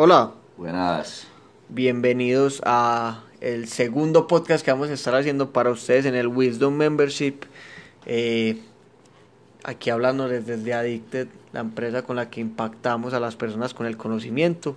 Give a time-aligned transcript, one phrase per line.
[0.00, 1.26] Hola, Buenas.
[1.68, 6.72] bienvenidos a el segundo podcast que vamos a estar haciendo para ustedes en el Wisdom
[6.72, 7.40] Membership.
[8.06, 8.60] Eh,
[9.64, 13.96] aquí hablando desde Addicted, la empresa con la que impactamos a las personas con el
[13.96, 14.76] conocimiento.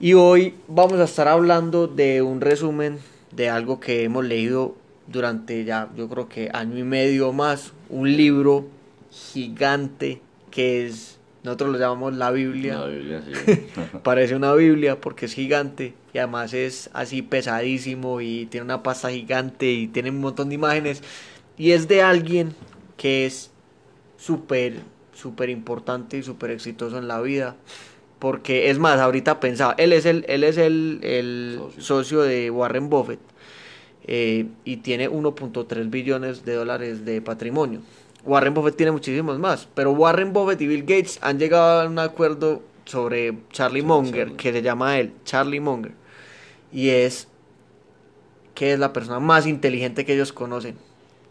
[0.00, 2.98] Y hoy vamos a estar hablando de un resumen
[3.30, 4.74] de algo que hemos leído
[5.06, 8.66] durante ya, yo creo que año y medio más, un libro
[9.12, 12.78] gigante que es, nosotros lo llamamos la Biblia.
[12.78, 13.66] La Biblia, sí.
[14.02, 19.10] Parece una Biblia porque es gigante y además es así pesadísimo y tiene una pasta
[19.10, 21.02] gigante y tiene un montón de imágenes
[21.56, 22.54] y es de alguien
[22.96, 23.50] que es
[24.16, 24.80] súper,
[25.14, 27.56] súper importante y súper exitoso en la vida.
[28.18, 31.82] Porque es más, ahorita pensaba, él es el, él es el, el Socio.
[31.82, 33.20] socio de Warren Buffett
[34.10, 37.80] eh, y tiene 1.3 billones de dólares de patrimonio.
[38.24, 41.98] Warren Buffett tiene muchísimos más, pero Warren Buffett y Bill Gates han llegado a un
[41.98, 44.36] acuerdo sobre Charlie Munger, Charlie.
[44.36, 45.92] que se llama él, Charlie Munger,
[46.72, 47.28] y es
[48.54, 50.76] que es la persona más inteligente que ellos conocen,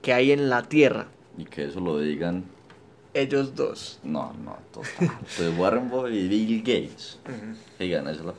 [0.02, 2.46] que hay en la Tierra, Y que eso lo digan.
[3.14, 4.00] ellos dos.
[4.04, 5.12] No, no, total.
[5.38, 7.20] Pues Warren Buffett y Bill Gates.
[7.78, 8.34] Digan eso.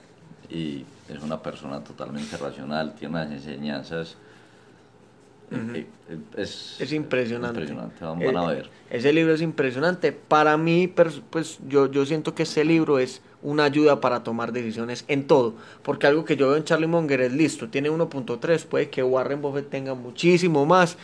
[0.48, 4.17] Y es una persona totalmente racional, tiene unas enseñanzas.
[5.51, 5.87] Eh,
[6.37, 7.61] es, Es impresionante.
[7.61, 8.71] Impresionante, van a Eh, ver.
[8.91, 10.13] Ese libro es impresionante.
[10.13, 15.05] Para mí, pues yo, yo siento que ese libro es una ayuda para tomar decisiones
[15.09, 15.55] en todo.
[15.83, 19.41] Porque algo que yo veo en Charlie Munger es listo, tiene 1.3, puede que Warren
[19.41, 20.97] Buffett tenga muchísimo más.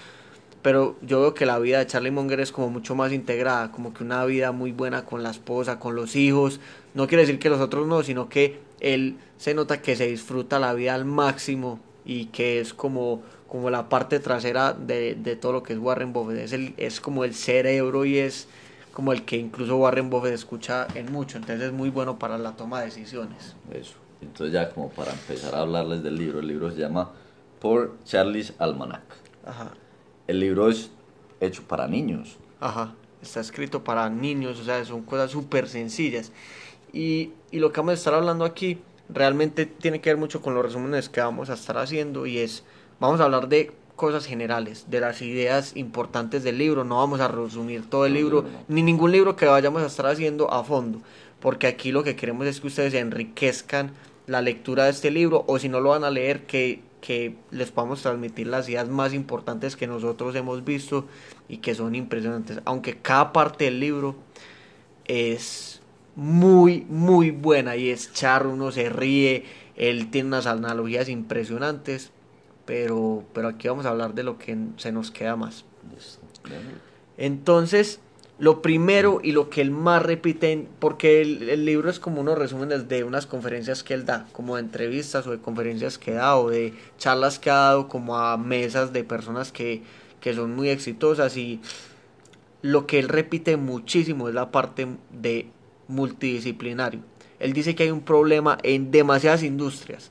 [0.62, 3.92] Pero yo veo que la vida de Charlie Munger es como mucho más integrada, como
[3.92, 6.58] que una vida muy buena con la esposa, con los hijos.
[6.94, 10.58] No quiere decir que los otros no, sino que él se nota que se disfruta
[10.58, 13.22] la vida al máximo y que es como,
[13.54, 16.38] como la parte trasera de, de todo lo que es Warren Buffett.
[16.38, 18.48] Es, el, es como el cerebro y es
[18.92, 21.38] como el que incluso Warren Buffett escucha en mucho.
[21.38, 23.54] Entonces es muy bueno para la toma de decisiones.
[23.70, 23.94] Eso.
[24.20, 27.12] Entonces ya como para empezar a hablarles del libro, el libro se llama
[27.60, 29.04] Por Charlie's Almanac.
[29.44, 29.70] Ajá,
[30.26, 30.90] El libro es
[31.40, 32.38] hecho para niños.
[32.58, 32.92] ajá.
[33.22, 36.32] Está escrito para niños, o sea, son cosas súper sencillas.
[36.92, 40.54] Y, y lo que vamos a estar hablando aquí realmente tiene que ver mucho con
[40.54, 42.64] los resúmenes que vamos a estar haciendo y es,
[43.00, 47.28] vamos a hablar de cosas generales, de las ideas importantes del libro, no vamos a
[47.28, 51.00] resumir todo el libro, ni ningún libro que vayamos a estar haciendo a fondo,
[51.40, 53.92] porque aquí lo que queremos es que ustedes enriquezcan
[54.26, 57.70] la lectura de este libro o si no lo van a leer, que, que les
[57.70, 61.06] podamos transmitir las ideas más importantes que nosotros hemos visto
[61.48, 64.16] y que son impresionantes, aunque cada parte del libro
[65.06, 65.80] es
[66.16, 69.44] muy, muy buena y es charro, uno se ríe,
[69.76, 72.10] él tiene unas analogías impresionantes,
[72.64, 75.64] pero, pero aquí vamos a hablar de lo que se nos queda más.
[77.16, 78.00] Entonces,
[78.38, 82.36] lo primero y lo que él más repite, porque el, el libro es como unos
[82.36, 86.36] resúmenes de unas conferencias que él da, como de entrevistas o de conferencias que da
[86.36, 89.82] o de charlas que ha dado como a mesas de personas que,
[90.20, 91.60] que son muy exitosas y
[92.62, 95.50] lo que él repite muchísimo es la parte de
[95.86, 97.00] multidisciplinario.
[97.38, 100.10] Él dice que hay un problema en demasiadas industrias,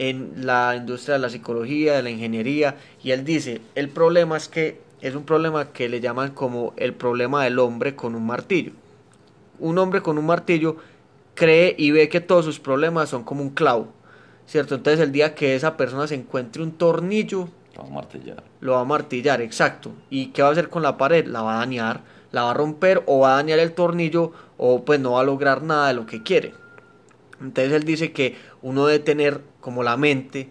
[0.00, 4.48] en la industria de la psicología, de la ingeniería, y él dice, el problema es
[4.48, 8.72] que es un problema que le llaman como el problema del hombre con un martillo.
[9.58, 10.76] Un hombre con un martillo
[11.34, 13.88] cree y ve que todos sus problemas son como un clavo,
[14.46, 14.74] ¿cierto?
[14.74, 18.42] Entonces el día que esa persona se encuentre un tornillo, Vamos a martillar.
[18.60, 19.92] lo va a martillar, exacto.
[20.08, 21.26] ¿Y qué va a hacer con la pared?
[21.26, 22.00] La va a dañar,
[22.32, 25.24] la va a romper o va a dañar el tornillo o pues no va a
[25.24, 26.54] lograr nada de lo que quiere.
[27.38, 30.50] Entonces él dice que uno debe tener como la mente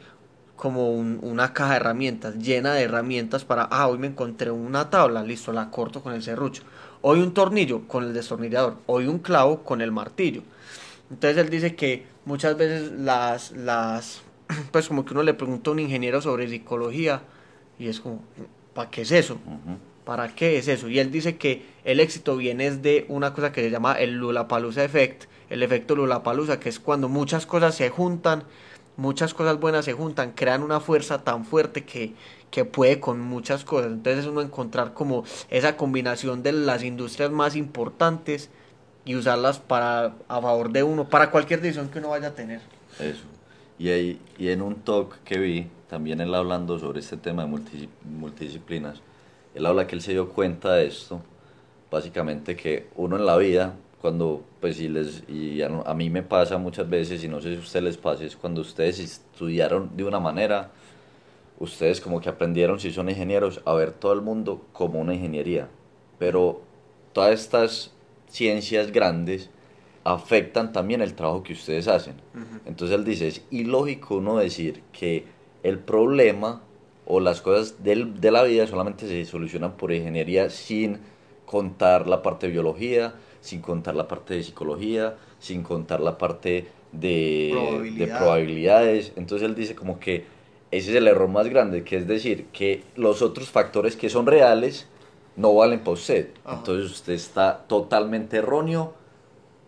[0.55, 4.89] como un- una caja de herramientas, llena de herramientas para, ah, hoy me encontré una
[4.89, 6.63] tabla, listo, la corto con el serrucho.
[7.01, 10.41] Hoy un tornillo con el destornillador, hoy un clavo con el martillo.
[11.09, 14.21] Entonces él dice que muchas veces las, las,
[14.71, 17.21] pues como que uno le pregunta a un ingeniero sobre psicología
[17.79, 18.21] y es como,
[18.73, 19.37] ¿para qué es eso?
[20.03, 20.89] ¿Para qué es eso?
[20.89, 24.15] Y él dice que el éxito viene es de una cosa que se llama el
[24.15, 28.43] Lulapalooza Effect, el efecto Lulapalooza, que es cuando muchas cosas se juntan,
[28.99, 32.13] muchas cosas buenas se juntan, crean una fuerza tan fuerte que,
[32.51, 33.91] que puede con muchas cosas.
[33.91, 38.49] Entonces uno encontrar como esa combinación de las industrias más importantes
[39.05, 42.61] y usarlas para a favor de uno, para cualquier decisión que uno vaya a tener.
[42.99, 43.23] Eso.
[43.79, 47.49] Y, ahí, y en un talk que vi, también él hablando sobre este tema de
[47.49, 49.01] multi- multidisciplinas,
[49.55, 51.21] él habla que él se dio cuenta de esto,
[51.89, 56.23] básicamente que uno en la vida, cuando, pues y, les, y a, a mí me
[56.23, 59.95] pasa muchas veces, y no sé si a ustedes les pasa, es cuando ustedes estudiaron
[59.95, 60.71] de una manera,
[61.59, 65.67] ustedes como que aprendieron, si son ingenieros, a ver todo el mundo como una ingeniería,
[66.17, 66.61] pero
[67.13, 67.91] todas estas
[68.29, 69.49] ciencias grandes
[70.03, 72.15] afectan también el trabajo que ustedes hacen.
[72.65, 75.25] Entonces él dice, es ilógico uno decir que
[75.63, 76.61] el problema
[77.05, 80.99] o las cosas del, de la vida solamente se solucionan por ingeniería sin
[81.45, 86.67] contar la parte de biología, sin contar la parte de psicología, sin contar la parte
[86.91, 89.13] de, de probabilidades.
[89.15, 90.25] Entonces él dice como que
[90.71, 94.25] ese es el error más grande, que es decir, que los otros factores que son
[94.25, 94.87] reales
[95.35, 96.29] no valen para usted.
[96.47, 98.93] Entonces usted está totalmente erróneo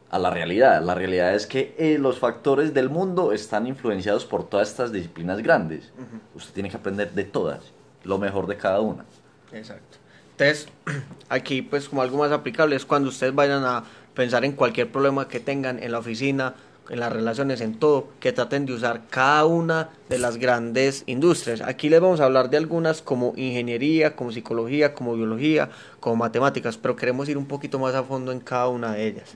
[0.09, 0.83] a la realidad.
[0.83, 5.41] La realidad es que eh, los factores del mundo están influenciados por todas estas disciplinas
[5.41, 5.91] grandes.
[6.35, 7.71] Usted tiene que aprender de todas,
[8.03, 9.05] lo mejor de cada una.
[9.53, 9.97] Exacto.
[10.31, 10.67] Entonces,
[11.29, 13.83] aquí pues como algo más aplicable es cuando ustedes vayan a
[14.13, 16.55] pensar en cualquier problema que tengan en la oficina,
[16.89, 21.61] en las relaciones, en todo, que traten de usar cada una de las grandes industrias.
[21.61, 25.69] Aquí les vamos a hablar de algunas como ingeniería, como psicología, como biología,
[26.01, 29.35] como matemáticas, pero queremos ir un poquito más a fondo en cada una de ellas.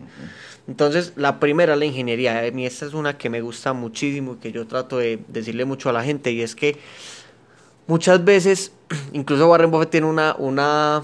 [0.67, 2.39] Entonces, la primera, la ingeniería.
[2.39, 5.63] A mí esta es una que me gusta muchísimo y que yo trato de decirle
[5.63, 6.77] mucho a la gente y es que
[7.87, 8.71] muchas veces,
[9.13, 11.03] incluso Warren Buffett tiene una, una,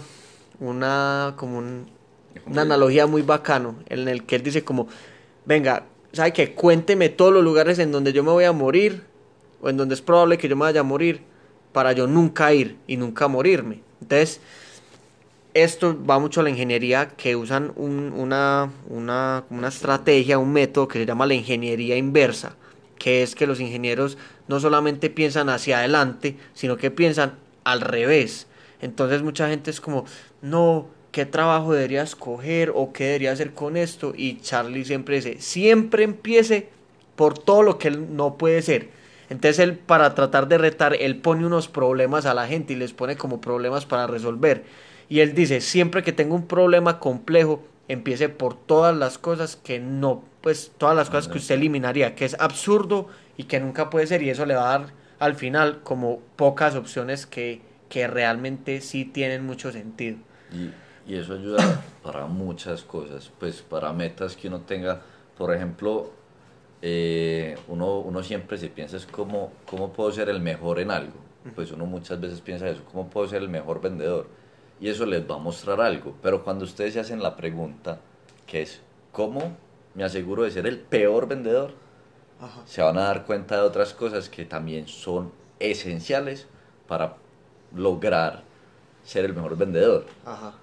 [0.59, 4.87] una, como una analogía muy bacano en el que él dice como,
[5.45, 9.03] venga, ¿sabe que Cuénteme todos los lugares en donde yo me voy a morir
[9.61, 11.21] o en donde es probable que yo me vaya a morir
[11.71, 13.81] para yo nunca ir y nunca morirme.
[14.01, 14.41] Entonces,
[15.53, 20.99] esto va mucho a la ingeniería que usan una, una, una estrategia, un método que
[20.99, 22.55] se llama la ingeniería inversa,
[23.01, 27.33] que es que los ingenieros no solamente piensan hacia adelante, sino que piensan
[27.63, 28.45] al revés.
[28.79, 30.05] Entonces mucha gente es como,
[30.43, 34.13] no, qué trabajo debería escoger o qué debería hacer con esto.
[34.15, 36.69] Y Charlie siempre dice, siempre empiece
[37.15, 38.91] por todo lo que él no puede ser.
[39.31, 42.93] Entonces él para tratar de retar, él pone unos problemas a la gente y les
[42.93, 44.63] pone como problemas para resolver.
[45.09, 49.79] Y él dice, siempre que tenga un problema complejo, empiece por todas las cosas que
[49.79, 53.07] no, pues todas las cosas que usted eliminaría, que es absurdo
[53.37, 54.23] y que nunca puede ser.
[54.23, 59.05] Y eso le va a dar al final como pocas opciones que, que realmente sí
[59.05, 60.17] tienen mucho sentido.
[60.51, 60.71] Y
[61.07, 65.01] y eso ayuda para muchas cosas, pues para metas que uno tenga,
[65.37, 66.11] por ejemplo,
[66.81, 71.19] eh, uno, uno siempre se piensa es cómo, cómo puedo ser el mejor en algo,
[71.55, 74.27] pues uno muchas veces piensa eso, cómo puedo ser el mejor vendedor,
[74.79, 77.99] y eso les va a mostrar algo, pero cuando ustedes se hacen la pregunta,
[78.47, 79.55] que es, ¿cómo
[79.95, 81.73] me aseguro de ser el peor vendedor?
[82.65, 86.47] Se van a dar cuenta de otras cosas que también son esenciales
[86.87, 87.17] para
[87.75, 88.43] lograr
[89.03, 90.05] ser el mejor vendedor.
[90.25, 90.55] Ajá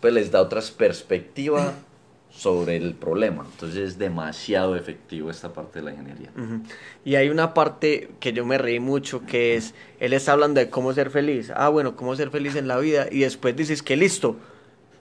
[0.00, 1.72] pues les da otras perspectivas
[2.30, 3.46] sobre el problema.
[3.50, 6.30] Entonces es demasiado efectivo esta parte de la ingeniería.
[7.04, 10.68] Y hay una parte que yo me reí mucho, que es, él está hablando de
[10.68, 11.50] cómo ser feliz.
[11.54, 13.06] Ah, bueno, cómo ser feliz en la vida.
[13.10, 14.36] Y después dices que listo,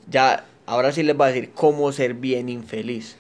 [0.10, 3.18] ya, ahora sí les va a decir cómo ser bien infeliz.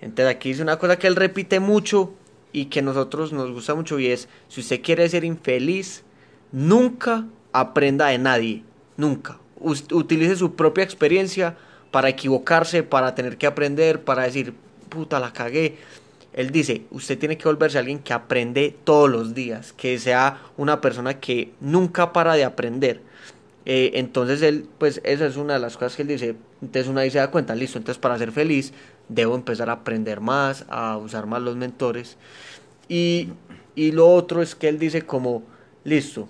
[0.00, 2.12] Entonces aquí es una cosa que él repite mucho
[2.52, 6.04] y que nosotros nos gusta mucho y es, si usted quiere ser infeliz,
[6.52, 8.64] nunca aprenda de nadie,
[8.96, 11.56] nunca utilice su propia experiencia
[11.90, 14.54] para equivocarse, para tener que aprender, para decir,
[14.88, 15.76] puta, la cagué.
[16.32, 20.80] Él dice, usted tiene que volverse alguien que aprende todos los días, que sea una
[20.80, 23.00] persona que nunca para de aprender.
[23.64, 26.36] Eh, entonces él, pues esa es una de las cosas que él dice.
[26.60, 28.72] Entonces una vez se da cuenta, listo, entonces para ser feliz
[29.08, 32.16] debo empezar a aprender más, a usar más los mentores.
[32.88, 33.30] Y,
[33.74, 35.42] y lo otro es que él dice como,
[35.84, 36.28] listo,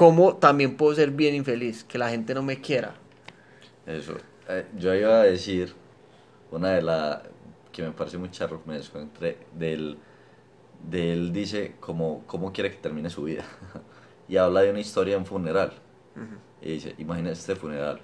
[0.00, 1.84] ¿Cómo también puedo ser bien infeliz?
[1.84, 2.94] Que la gente no me quiera.
[3.84, 4.16] Eso.
[4.48, 5.74] Eh, yo iba a decir
[6.50, 7.20] una de las
[7.70, 9.98] que me parece muy charro, me descontré, del,
[10.88, 13.44] de él dice como, cómo quiere que termine su vida.
[14.28, 15.72] y habla de una historia en un funeral.
[16.62, 18.00] Y dice, imagínese este funeral.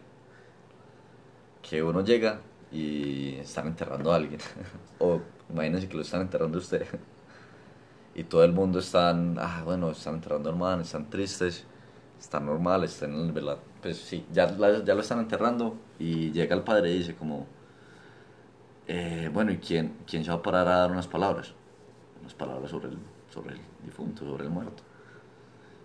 [1.62, 2.40] Que uno llega
[2.76, 4.40] y están enterrando a alguien.
[4.98, 6.86] o imagínense que lo están enterrando a usted.
[8.14, 11.66] y todo el mundo están, ah, bueno, están enterrando al man, están tristes
[12.18, 13.58] está normal, está en el velar.
[13.82, 17.46] Pues sí, ya, ya lo están enterrando y llega el padre y dice como,
[18.86, 21.52] eh, bueno, ¿y quién, quién se va a parar a dar unas palabras?
[22.20, 22.98] Unas palabras sobre el,
[23.30, 24.82] sobre el difunto, sobre el muerto.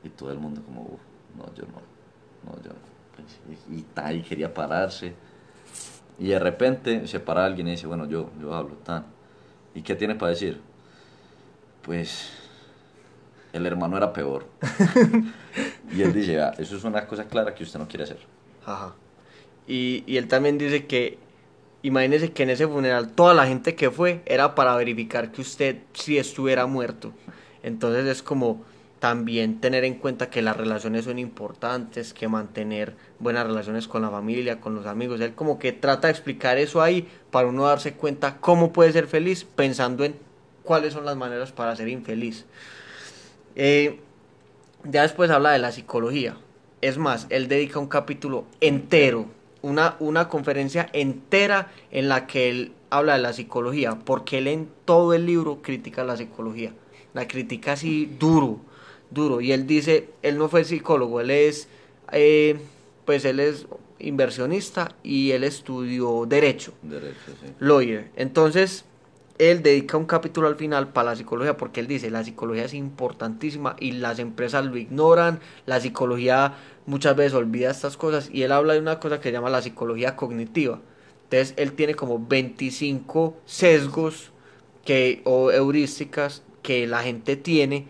[0.04, 1.00] Y todo el mundo como,
[1.38, 1.82] no, yo no,
[2.46, 2.92] no, yo no.
[3.16, 5.14] Pues, y, tal, quería pararse.
[6.22, 9.06] Y de repente se para alguien y dice, bueno, yo, yo hablo, tan.
[9.74, 10.62] ¿Y qué tiene para decir?
[11.82, 12.30] Pues
[13.54, 14.46] el hermano era peor.
[15.92, 18.20] y él dice, eso es una cosa clara que usted no quiere hacer.
[18.64, 18.94] Ajá.
[19.68, 21.18] Y, y él también dice que,
[21.82, 25.78] imagínese que en ese funeral toda la gente que fue era para verificar que usted
[25.94, 27.14] si estuviera muerto.
[27.64, 28.64] Entonces es como,
[29.02, 34.12] también tener en cuenta que las relaciones son importantes, que mantener buenas relaciones con la
[34.12, 35.20] familia, con los amigos.
[35.22, 39.08] Él como que trata de explicar eso ahí para uno darse cuenta cómo puede ser
[39.08, 40.14] feliz pensando en
[40.62, 42.46] cuáles son las maneras para ser infeliz.
[43.56, 44.00] Eh,
[44.84, 46.38] ya después habla de la psicología.
[46.82, 49.26] Es más, él dedica un capítulo entero,
[49.64, 54.70] una, una conferencia entera en la que él habla de la psicología, porque él en
[54.86, 56.72] todo el libro critica la psicología.
[57.16, 58.70] La critica así duro
[59.12, 59.42] duro.
[59.42, 61.68] Y él dice, él no fue psicólogo, él es,
[62.12, 62.58] eh,
[63.06, 63.68] pues él es
[64.00, 66.74] inversionista y él estudió derecho.
[66.82, 67.54] Derecho, sí.
[67.60, 68.10] Lawyer.
[68.16, 68.86] Entonces,
[69.38, 72.74] él dedica un capítulo al final para la psicología porque él dice, la psicología es
[72.74, 78.52] importantísima y las empresas lo ignoran, la psicología muchas veces olvida estas cosas y él
[78.52, 80.80] habla de una cosa que se llama la psicología cognitiva.
[81.24, 84.32] Entonces, él tiene como 25 sesgos
[84.86, 87.88] que, o heurísticas que la gente tiene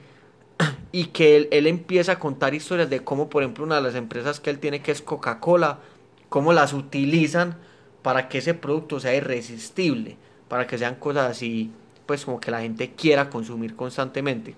[0.92, 3.96] y que él, él, empieza a contar historias de cómo, por ejemplo, una de las
[3.96, 5.80] empresas que él tiene, que es Coca-Cola,
[6.30, 7.58] cómo las utilizan
[8.02, 11.72] para que ese producto sea irresistible, para que sean cosas así,
[12.06, 14.56] pues como que la gente quiera consumir constantemente.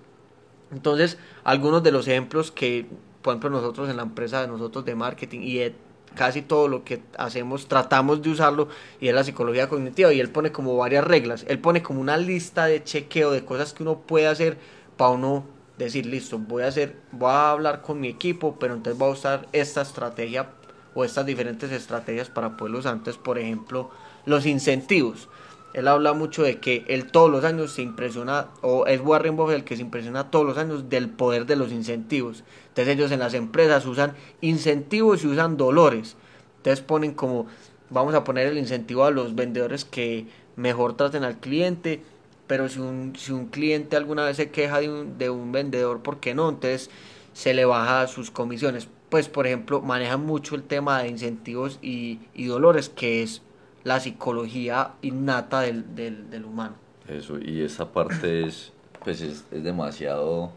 [0.72, 2.86] Entonces, algunos de los ejemplos que,
[3.22, 5.74] por ejemplo, nosotros en la empresa de nosotros de marketing y de
[6.14, 8.68] casi todo lo que hacemos tratamos de usarlo
[9.00, 12.16] y es la psicología cognitiva y él pone como varias reglas, él pone como una
[12.16, 14.56] lista de chequeo de cosas que uno puede hacer
[14.96, 15.44] para uno
[15.78, 19.12] decir, listo, voy a hacer, voy a hablar con mi equipo, pero entonces voy a
[19.12, 20.50] usar esta estrategia
[20.94, 22.94] o estas diferentes estrategias para poderlo usar.
[22.94, 23.90] Entonces, por ejemplo,
[24.26, 25.28] los incentivos.
[25.72, 29.56] Él habla mucho de que él todos los años se impresiona, o es Warren Buffett
[29.56, 32.44] el que se impresiona todos los años del poder de los incentivos.
[32.68, 36.16] Entonces ellos en las empresas usan incentivos y usan dolores.
[36.58, 37.48] Entonces ponen como,
[37.90, 42.04] vamos a poner el incentivo a los vendedores que mejor traten al cliente,
[42.46, 46.02] pero si un, si un cliente alguna vez se queja de un, de un vendedor,
[46.02, 46.48] ¿por qué no?
[46.48, 46.90] Entonces
[47.32, 48.88] se le baja sus comisiones.
[49.08, 53.42] Pues, por ejemplo, manejan mucho el tema de incentivos y, y dolores, que es
[53.84, 56.74] la psicología innata del, del, humano.
[57.08, 58.72] Eso, y esa parte es,
[59.04, 60.52] pues es, es demasiado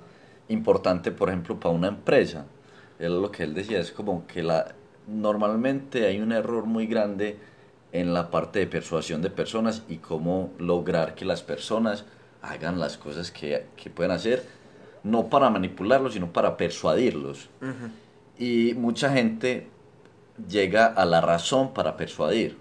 [0.47, 2.45] importante, por ejemplo, para una empresa.
[2.99, 4.73] Es lo que él decía, es como que la,
[5.07, 7.37] normalmente hay un error muy grande
[7.91, 12.05] en la parte de persuasión de personas y cómo lograr que las personas
[12.41, 14.43] hagan las cosas que, que pueden hacer,
[15.03, 17.49] no para manipularlos, sino para persuadirlos.
[17.61, 17.91] Uh -huh.
[18.37, 19.67] Y mucha gente
[20.47, 22.57] llega a la razón para persuadir.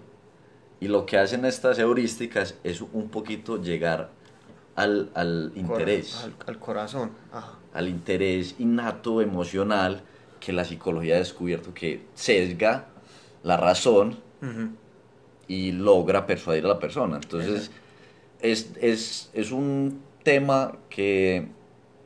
[0.79, 4.11] Y lo que hacen estas heurísticas es un poquito llegar
[4.75, 6.23] al, al interés.
[6.23, 7.11] Al, al corazón.
[7.31, 7.53] Ajá.
[7.73, 10.01] Al interés innato, emocional,
[10.39, 12.85] que la psicología ha descubierto que sesga
[13.43, 14.17] la razón.
[14.41, 14.69] Uh -huh
[15.47, 17.15] y logra persuadir a la persona.
[17.15, 17.71] Entonces,
[18.41, 21.47] es, es, es, un tema que,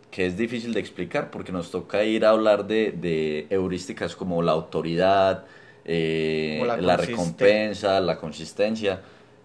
[0.10, 4.42] que, es difícil de explicar porque nos toca ir a hablar de, de heurísticas como
[4.42, 5.46] la autoridad,
[5.86, 9.02] eh, la, la recompensa, la consistencia,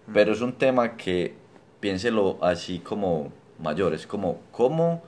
[0.07, 0.13] mm.
[0.13, 1.33] pero es un tema que,
[1.79, 5.03] piénselo así como mayor, es como cómo,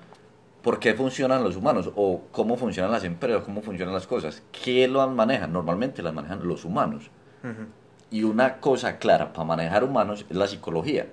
[0.63, 4.87] por qué funcionan los humanos o cómo funcionan las empresas, cómo funcionan las cosas, qué
[4.87, 7.09] lo manejan, normalmente las manejan los humanos.
[7.43, 7.67] Uh -huh.
[8.11, 11.07] Y una cosa clara para manejar humanos es la psicología.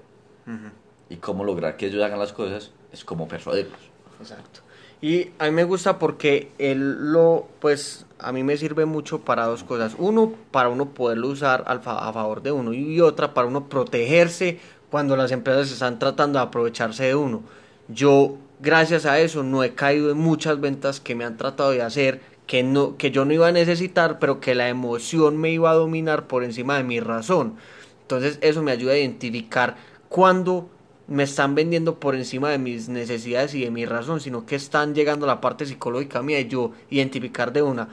[0.46, 0.70] Uh -huh.
[1.10, 3.78] Y cómo lograr que ellos hagan las cosas es como persuadirlos.
[4.20, 4.60] Exacto.
[5.02, 9.44] Y a mí me gusta porque él lo, pues, a mí me sirve mucho para
[9.44, 9.94] dos cosas.
[9.98, 12.72] Uno, para uno poderlo usar a favor de uno.
[12.72, 14.58] Y otra, para uno protegerse
[14.90, 17.42] cuando las empresas están tratando de aprovecharse de uno.
[17.88, 21.82] Yo, gracias a eso, no he caído en muchas ventas que me han tratado de
[21.82, 25.70] hacer que, no, que yo no iba a necesitar, pero que la emoción me iba
[25.70, 27.56] a dominar por encima de mi razón.
[28.02, 29.76] Entonces eso me ayuda a identificar
[30.08, 30.68] cuando
[31.08, 34.94] me están vendiendo por encima de mis necesidades y de mi razón, sino que están
[34.94, 37.88] llegando a la parte psicológica mía y yo identificar de una,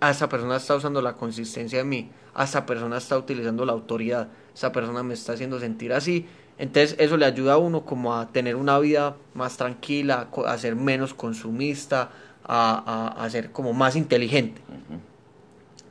[0.00, 3.72] a esta persona está usando la consistencia de mí, a esta persona está utilizando la
[3.72, 6.26] autoridad, esta persona me está haciendo sentir así.
[6.58, 10.74] Entonces eso le ayuda a uno como a tener una vida más tranquila, a ser
[10.74, 12.10] menos consumista,
[12.46, 14.60] a, a, a ser como más inteligente.
[14.68, 14.98] Uh -huh.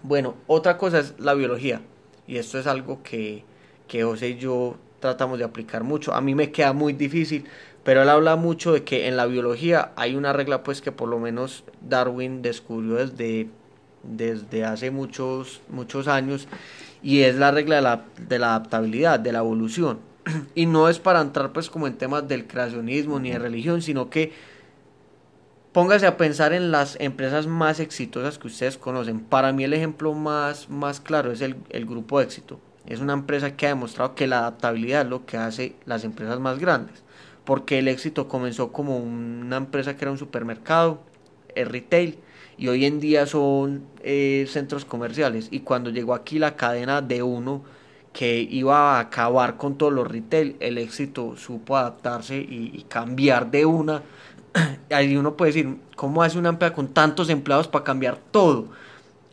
[0.04, 1.82] Bueno, otra cosa es la biología.
[2.28, 3.44] Y esto es algo que,
[3.88, 6.14] que José y yo tratamos de aplicar mucho.
[6.14, 7.46] A mí me queda muy difícil,
[7.84, 11.10] pero él habla mucho de que en la biología hay una regla pues que por
[11.10, 13.48] lo menos Darwin descubrió desde,
[14.04, 16.48] desde hace muchos, muchos años
[17.04, 20.00] y es la regla de la, de la adaptabilidad, de la evolución.
[20.56, 24.10] Y no es para entrar pues como en temas del creacionismo ni de religión, sino
[24.10, 24.34] que
[25.76, 29.20] póngase a pensar en las empresas más exitosas que ustedes conocen.
[29.20, 32.62] Para mí el ejemplo más, más claro es el, el grupo éxito.
[32.86, 36.40] Es una empresa que ha demostrado que la adaptabilidad es lo que hace las empresas
[36.40, 37.04] más grandes.
[37.44, 41.02] Porque el éxito comenzó como una empresa que era un supermercado
[41.56, 42.20] el retail
[42.58, 45.50] y hoy en día son eh, centros comerciales.
[45.52, 47.66] Y cuando llegó aquí la cadena de uno
[48.16, 53.66] que iba a acabar con todos los retail, el éxito supo adaptarse y, cambiar de
[53.66, 54.04] una.
[54.90, 58.68] Ahí uno puede decir, ¿cómo hace una empresa con tantos empleados para cambiar todo?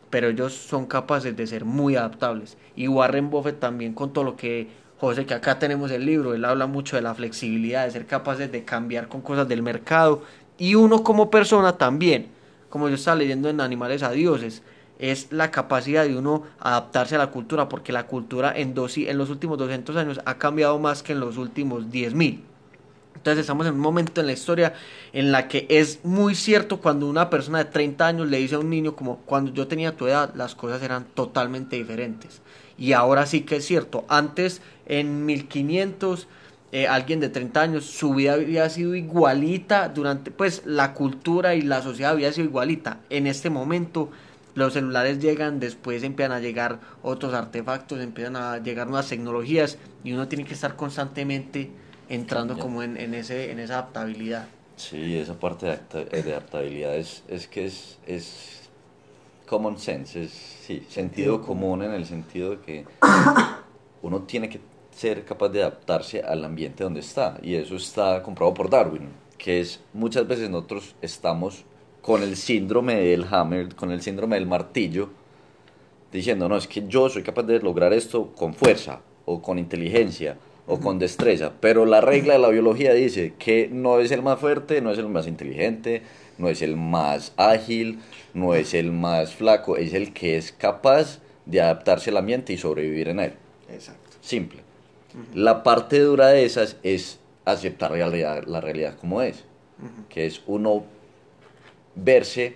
[0.09, 2.57] Pero ellos son capaces de ser muy adaptables.
[2.75, 4.67] Y Warren Buffett también con todo lo que
[4.99, 8.51] José, que acá tenemos el libro, él habla mucho de la flexibilidad, de ser capaces
[8.51, 10.21] de cambiar con cosas del mercado.
[10.57, 12.29] Y uno como persona también
[12.73, 14.63] como yo estaba leyendo en Animales a Dioses,
[14.97, 19.15] es la capacidad de uno adaptarse a la cultura, porque la cultura en, dos, en
[19.15, 22.39] los últimos 200 años ha cambiado más que en los últimos 10.000.
[23.23, 24.73] Entonces estamos en un momento en la historia
[25.13, 28.59] en la que es muy cierto cuando una persona de 30 años le dice a
[28.59, 32.41] un niño como cuando yo tenía tu edad las cosas eran totalmente diferentes.
[32.77, 36.27] Y ahora sí que es cierto, antes en 1500
[36.73, 41.61] eh, alguien de 30 años, su vida había sido igualita durante, pues la cultura y
[41.61, 42.99] la sociedad había sido igualita.
[43.09, 44.09] En este momento
[44.53, 50.11] los celulares llegan, después empiezan a llegar otros artefactos, empiezan a llegar nuevas tecnologías y
[50.11, 51.71] uno tiene que estar constantemente
[52.09, 54.47] entrando como en, en, ese, en esa adaptabilidad.
[54.75, 55.77] Sí, esa parte de,
[56.11, 58.69] eh, adaptabilidad es, es que es, es
[59.45, 62.85] common sense, es sí, sentido común en el sentido de que
[64.01, 64.59] uno tiene que
[64.91, 67.39] ser capaz de adaptarse al ambiente donde está.
[67.41, 71.65] Y eso está comprobado por Darwin, que es muchas veces nosotros estamos
[72.01, 75.09] con el síndrome del hammer, con el síndrome del martillo,
[76.11, 80.37] diciendo, no, es que yo soy capaz de lograr esto con fuerza o con inteligencia
[80.65, 84.39] o con destreza, pero la regla de la biología dice que no es el más
[84.39, 86.03] fuerte, no es el más inteligente,
[86.37, 87.99] no es el más ágil,
[88.33, 92.57] no es el más flaco, es el que es capaz de adaptarse al ambiente y
[92.57, 93.33] sobrevivir en él.
[93.69, 94.17] Exacto.
[94.21, 94.61] Simple.
[95.33, 99.43] La parte dura de esas es aceptar la realidad como es,
[100.09, 100.85] que es uno
[101.95, 102.55] verse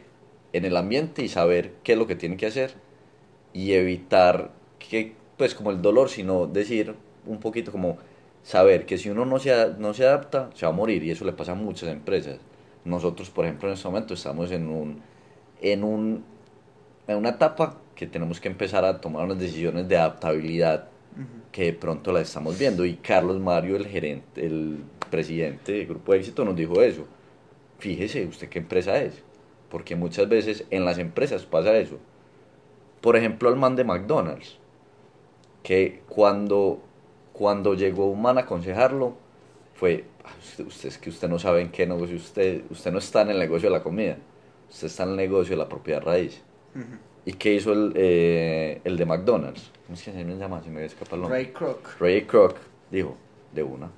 [0.53, 2.73] en el ambiente y saber qué es lo que tiene que hacer
[3.53, 6.95] y evitar que, pues como el dolor, sino decir
[7.27, 7.97] un poquito como
[8.43, 11.25] saber que si uno no se, no se adapta, se va a morir y eso
[11.25, 12.37] le pasa a muchas empresas.
[12.85, 15.01] Nosotros, por ejemplo, en este momento estamos en un,
[15.61, 16.23] en un,
[17.07, 20.87] en una etapa que tenemos que empezar a tomar unas decisiones de adaptabilidad
[21.51, 22.85] que de pronto la estamos viendo.
[22.85, 24.77] Y Carlos Mario, el gerente, el
[25.09, 27.07] presidente del Grupo de Éxito, nos dijo eso.
[27.79, 29.23] Fíjese usted qué empresa es,
[29.69, 31.97] porque muchas veces en las empresas pasa eso.
[33.01, 34.57] Por ejemplo, al man de McDonald's,
[35.63, 36.81] que cuando,
[37.37, 39.13] cuando llegó un man a aconsejarlo,
[39.75, 40.31] fue, ah,
[40.65, 43.39] usted, es que usted no sabe en qué negocio, usted, usted no está en el
[43.39, 44.17] negocio de la comida,
[44.69, 46.41] usted está en el negocio de la propiedad raíz.
[47.25, 49.71] ¿Y qué hizo el, eh, el de McDonald's?
[49.85, 50.61] ¿Cómo es que se me llama?
[50.63, 51.43] Si me escapa el nombre.
[51.43, 51.99] Ray Kroc.
[51.99, 52.55] Ray Kroc
[52.89, 53.15] dijo,
[53.53, 53.91] de una,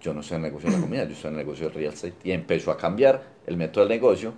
[0.00, 1.74] yo no soy en el negocio de la comida, yo soy en el negocio de
[1.74, 2.14] real estate.
[2.22, 4.34] Y empezó a cambiar el método del negocio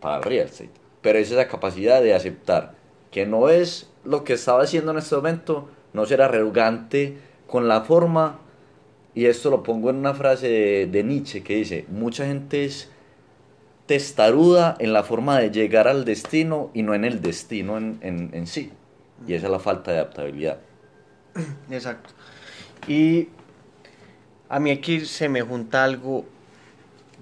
[0.00, 0.70] para el real estate.
[1.00, 2.74] Pero es esa capacidad de aceptar
[3.10, 7.80] que no es lo que estaba haciendo en este momento, no ser arrogante con la
[7.80, 8.38] forma.
[9.14, 12.90] Y esto lo pongo en una frase de, Nietzsche que dice, mucha gente es
[13.86, 18.46] testaruda en la forma de llegar al destino y no en el destino en, en,
[18.46, 18.72] sí.
[19.26, 20.58] Y esa es la falta de adaptabilidad.
[21.70, 22.10] Exacto.
[22.86, 23.28] Y
[24.48, 26.26] a mí aquí se me junta algo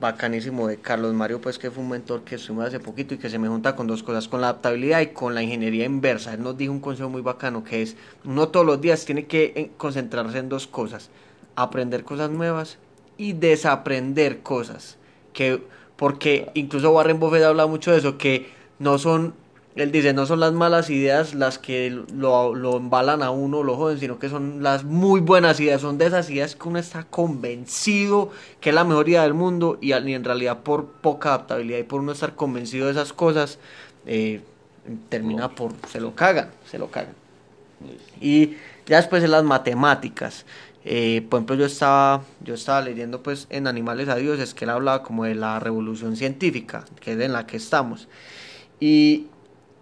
[0.01, 3.31] bacanísimo de Carlos Mario, pues que fue un mentor que estuvimos hace poquito y que
[3.31, 6.35] se me junta con dos cosas, con la adaptabilidad y con la ingeniería inversa.
[6.35, 9.53] Él nos dijo un consejo muy bacano que es, uno todos los días tiene que
[9.57, 11.11] eh, concentrarse en dos cosas,
[11.57, 12.79] aprender cosas nuevas
[13.17, 14.99] y desaprender cosas.
[15.33, 15.63] Que
[15.97, 19.35] porque incluso Warren Buffett habla mucho de eso, que no son,
[19.77, 23.77] él dice, no son las malas ideas las que lo, lo embalan a uno, lo
[23.77, 27.03] joden, sino que son las muy buenas ideas, son de esas ideas que uno está
[27.05, 31.83] convencido que es la mejor idea del mundo y, en realidad por poca adaptabilidad y
[31.83, 33.59] por uno estar convencido de esas cosas,
[34.07, 34.43] eh,
[35.09, 37.15] termina por, se lo cagan, se lo cagan.
[38.21, 38.55] Y
[38.87, 40.47] ya después en las matemáticas.
[40.87, 44.67] Eh, por ejemplo, yo estaba, yo estaba leyendo pues en Animales a Dios, es que
[44.67, 48.09] él hablaba como de la revolución científica, que es en la que estamos.
[48.81, 49.29] Y,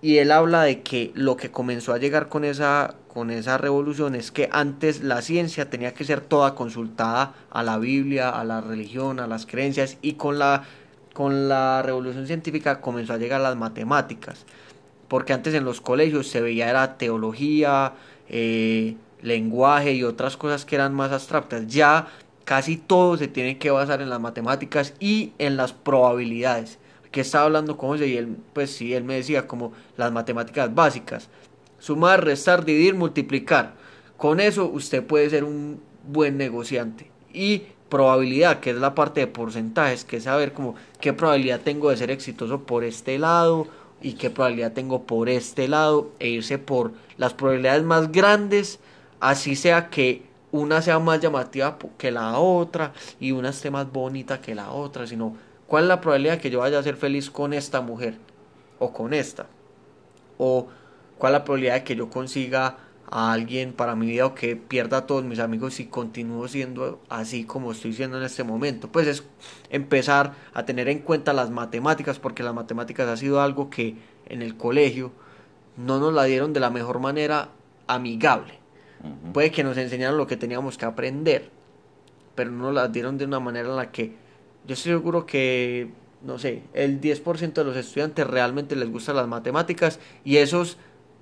[0.03, 4.17] y él habla de que lo que comenzó a llegar con esa, con esa revolución
[4.17, 8.61] es que antes la ciencia tenía que ser toda consultada a la Biblia, a la
[8.61, 10.65] religión, a las creencias, y con la,
[11.15, 14.45] con la revolución científica comenzó a llegar las matemáticas.
[15.07, 17.93] Porque antes en los colegios se veía era teología,
[18.29, 21.69] eh, lenguaje y otras cosas que eran más abstractas.
[21.69, 22.09] Ya
[22.45, 26.79] casi todo se tiene que basar en las matemáticas y en las probabilidades.
[27.13, 30.75] Que estaba hablando con José y él, pues sí, él me decía como las matemáticas
[30.75, 31.29] básicas.
[31.79, 33.75] Sumar, restar, dividir, multiplicar.
[34.17, 37.11] Con eso usted puede ser un buen negociante.
[37.33, 41.91] Y probabilidad, que es la parte de porcentajes, que es saber como qué probabilidad tengo
[41.91, 43.67] de ser exitoso por este lado
[44.01, 48.81] y qué probabilidad tengo por este lado e irse por las probabilidades más grandes,
[49.21, 50.23] así sea que
[50.53, 55.07] una sea más llamativa que la otra y una esté más bonita que la otra,
[55.07, 55.37] sino
[55.73, 58.19] cuál es la probabilidad que yo vaya a ser feliz con esta mujer
[58.79, 59.47] o con esta,
[60.37, 60.69] o
[61.17, 62.77] cuál es la probabilidad de que yo consiga
[63.11, 67.01] a alguien para mi vida o que pierda a todos mis amigos si continúo siendo
[67.09, 68.93] así como estoy siendo en este momento.
[68.93, 69.25] Pues es
[69.71, 74.43] empezar a tener en cuenta las matemáticas porque las matemáticas ha sido algo que en
[74.43, 75.11] el colegio
[75.79, 77.49] no nos la dieron de la mejor manera
[77.87, 78.59] amigable.
[79.33, 81.49] Puede que nos enseñaron lo que teníamos que aprender,
[82.35, 84.21] pero no nos las dieron de una manera en la que
[84.67, 85.91] yo estoy seguro que,
[86.23, 90.77] no sé, el 10% de los estudiantes realmente les gustan las matemáticas y esos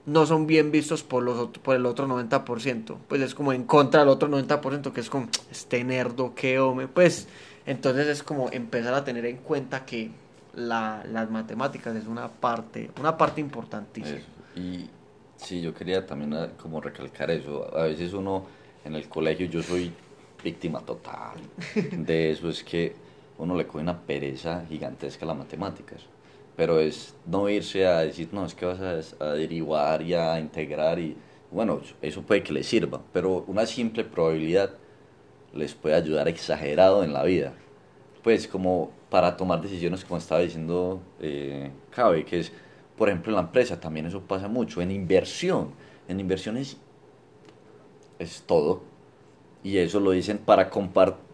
[0.06, 2.96] no son bien vistos por, los, por el otro 90%.
[3.08, 6.88] Pues es como en contra del otro 90%, que es como, este nerdo, que hombre.
[6.88, 7.28] Pues
[7.66, 10.10] entonces es como empezar a tener en cuenta que
[10.54, 14.18] la, las matemáticas es una parte, una parte importantísima.
[14.56, 14.88] Y
[15.36, 17.74] sí, yo quería también ah, como recalcar eso.
[17.76, 18.46] A veces uno
[18.84, 19.92] en el colegio, yo soy
[20.42, 21.36] víctima total
[21.92, 22.94] de eso, es que
[23.40, 26.06] uno le coge una pereza gigantesca a las matemáticas
[26.60, 30.98] pero es no irse a decir, no, es que vas a, derivar y a integrar
[30.98, 31.16] y
[31.50, 34.74] bueno, eso puede que les sirva, pero una simple probabilidad
[35.54, 37.54] les puede ayudar exagerado en la vida.
[38.22, 42.52] Pues como para tomar decisiones, como estaba diciendo eh, Cabe, que es,
[42.98, 45.70] por ejemplo, en la empresa también eso pasa mucho, en inversión,
[46.08, 46.76] en inversiones
[48.18, 48.82] es todo,
[49.64, 50.68] y eso lo dicen para,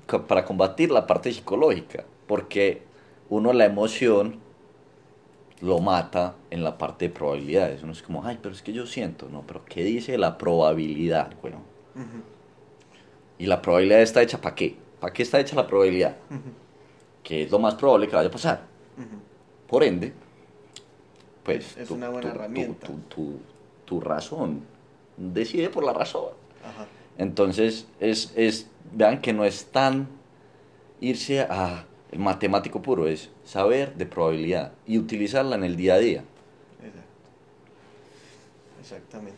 [0.06, 2.82] para combatir la parte psicológica, porque
[3.28, 4.40] uno la emoción
[5.60, 7.82] lo mata en la parte de probabilidades.
[7.82, 11.32] Uno es como, ay, pero es que yo siento, no, pero ¿qué dice la probabilidad?
[11.40, 11.62] Bueno.
[13.38, 14.76] Y la probabilidad está hecha para qué?
[15.00, 16.16] ¿Para qué está hecha la probabilidad?
[17.22, 18.62] Que es lo más probable que vaya a pasar.
[19.66, 20.12] Por ende,
[21.42, 22.88] pues es una buena herramienta.
[23.84, 24.62] Tu, razón
[25.16, 26.30] decide por la razón.
[27.18, 30.09] Entonces, es, es, vean que no es tan
[31.01, 31.85] irse a
[32.16, 36.25] matemático puro, es saber de probabilidad y utilizarla en el día a día.
[38.81, 39.37] Exactamente.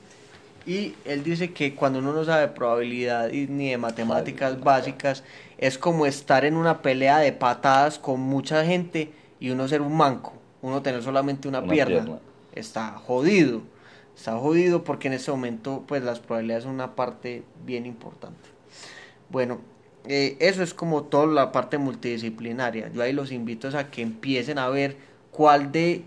[0.66, 5.24] Y él dice que cuando uno no sabe de probabilidad ni de matemáticas básicas,
[5.56, 9.96] es como estar en una pelea de patadas con mucha gente y uno ser un
[9.96, 12.18] manco, uno tener solamente una, pierna.
[12.52, 13.62] Está jodido.
[14.14, 18.57] Está jodido porque en ese momento pues las probabilidades son una parte bien importante.
[19.30, 19.60] Bueno,
[20.06, 22.90] eh, eso es como toda la parte multidisciplinaria.
[22.92, 24.96] Yo ahí los invito a que empiecen a ver
[25.30, 26.02] cuál de,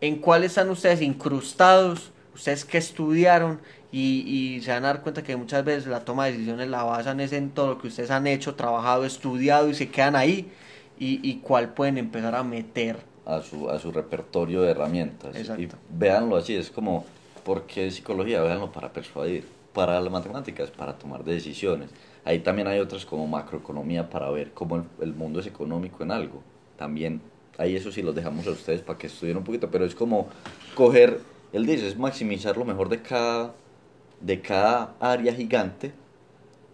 [0.00, 3.60] en cuál están ustedes incrustados, ustedes que estudiaron
[3.92, 7.20] y, se van a dar cuenta que muchas veces la toma de decisiones la basan
[7.20, 10.50] en todo lo que ustedes han hecho, trabajado, estudiado y se quedan ahí
[10.98, 12.96] y, y cuál pueden empezar a meter.
[13.26, 15.36] A su, a su repertorio de herramientas.
[15.58, 17.04] Y véanlo así, es como,
[17.44, 18.40] ¿por qué psicología?
[18.40, 21.90] Véanlo para persuadir, para las matemáticas, para tomar decisiones
[22.24, 26.42] Ahí también hay otras como macroeconomía para ver cómo el, mundo es económico en algo.
[26.76, 27.20] También,
[27.58, 30.28] ahí eso sí los dejamos a ustedes para que estudien un poquito, pero es como
[30.74, 31.20] coger,
[31.52, 33.54] él dice, es maximizar lo mejor de cada,
[34.20, 35.92] de cada área gigante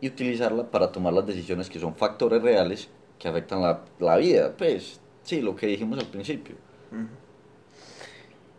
[0.00, 4.52] y utilizarla para tomar las decisiones que son factores reales que afectan la, la vida.
[4.56, 6.56] Pues sí, lo que dijimos al principio.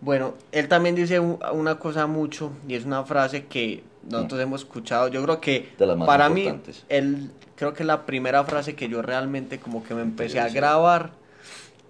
[0.02, 5.08] Bueno, él también dice una cosa mucho y es una frase que nosotros hemos escuchado.
[5.08, 5.70] Yo creo que
[6.06, 6.52] para mí,
[6.90, 11.12] él, creo que la primera frase que yo realmente como que me empecé a grabar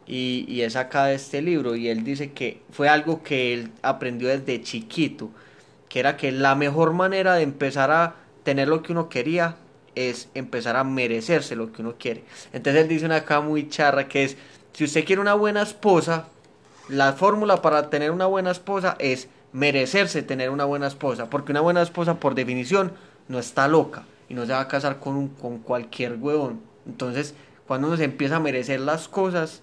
[0.07, 1.75] y, y es acá de este libro.
[1.75, 5.29] Y él dice que fue algo que él aprendió desde chiquito,
[5.87, 9.57] que era que la mejor manera de empezar a tener lo que uno quería
[9.95, 12.23] es empezar a merecerse lo que uno quiere.
[12.53, 14.37] Entonces él dice una acá muy charra que es,
[14.73, 16.27] si usted quiere una buena esposa,
[16.87, 21.61] la fórmula para tener una buena esposa es merecerse tener una buena esposa, porque una
[21.61, 22.91] buena esposa por definición
[23.27, 26.61] no está loca y no se va a casar con, un, con cualquier huevón.
[26.85, 27.35] Entonces,
[27.67, 29.61] cuando uno se empieza a merecer las cosas,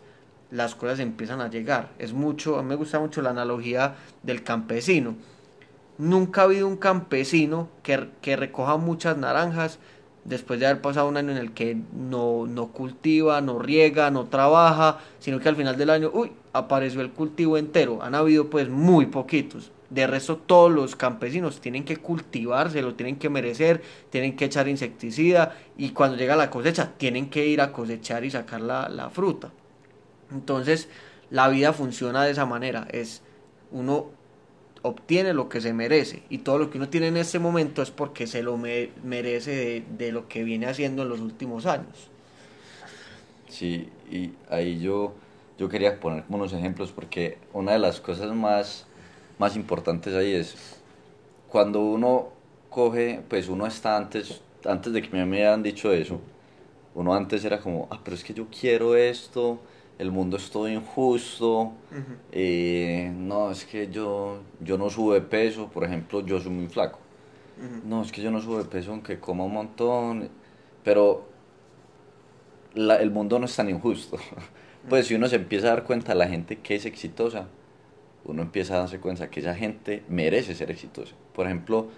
[0.51, 1.90] las cosas empiezan a llegar.
[1.99, 5.16] Es mucho, a mí me gusta mucho la analogía del campesino.
[5.99, 9.79] Nunca ha habido un campesino que, que recoja muchas naranjas
[10.25, 14.27] después de haber pasado un año en el que no, no cultiva, no riega, no
[14.27, 18.03] trabaja, sino que al final del año, uy, apareció el cultivo entero.
[18.03, 19.70] Han habido pues muy poquitos.
[19.90, 24.68] De resto, todos los campesinos tienen que cultivarse, lo tienen que merecer, tienen que echar
[24.68, 29.11] insecticida y cuando llega la cosecha tienen que ir a cosechar y sacar la, la
[29.11, 29.53] fruta.
[30.33, 30.88] Entonces,
[31.31, 32.88] la vida funciona de esa manera.
[32.90, 33.22] Es
[33.70, 34.07] uno
[34.83, 37.90] obtiene lo que se merece y todo lo que uno tiene en este momento es
[37.90, 42.11] porque se lo merece de, de, lo que viene haciendo en los últimos años.
[43.49, 45.14] Sí, y ahí yo,
[45.59, 48.86] yo quería poner como unos ejemplos porque una de las cosas más,
[49.38, 50.81] más importantes ahí es
[51.49, 52.29] cuando uno
[52.70, 56.20] coge, pues uno está antes, antes de que me hayan dicho eso,
[56.94, 59.61] uno antes era como, ah, pero es que yo quiero esto,
[59.99, 61.72] el mundo es todo injusto,
[62.33, 66.99] eh, no, es que yo, yo no sube peso, por ejemplo, yo soy muy flaco.
[67.85, 70.29] No, es que yo no sube peso aunque coma un montón,
[70.85, 71.27] pero
[72.75, 74.18] la, el mundo no es tan injusto.
[74.88, 77.49] pues si uno se empieza a dar cuenta de la gente que es exitosa,
[78.26, 81.14] uno empieza a darse cuenta que esa gente merece ser exitosa.
[81.32, 81.88] Por ejemplo,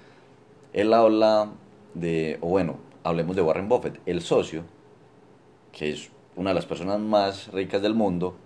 [0.73, 1.51] él habla
[1.95, 4.65] de, o bueno, hablemos de Warren Buffett, el socio,
[5.73, 8.37] que es una de las personas más ricas del mundo,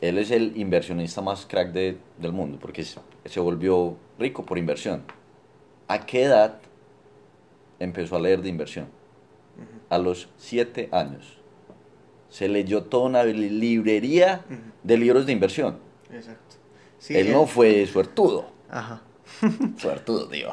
[0.00, 5.02] él es el inversionista más crack de, del mundo, porque se volvió rico por inversión.
[5.88, 6.58] ¿A qué edad
[7.78, 8.86] empezó a leer de inversión?
[9.90, 11.38] A los siete años.
[12.28, 14.44] Se leyó toda una librería
[14.82, 15.78] de libros de inversión.
[16.12, 16.59] Exacto.
[17.08, 18.50] Él, no fue suertudo.
[18.68, 19.02] Ajá.
[19.78, 20.52] suertudo, digo.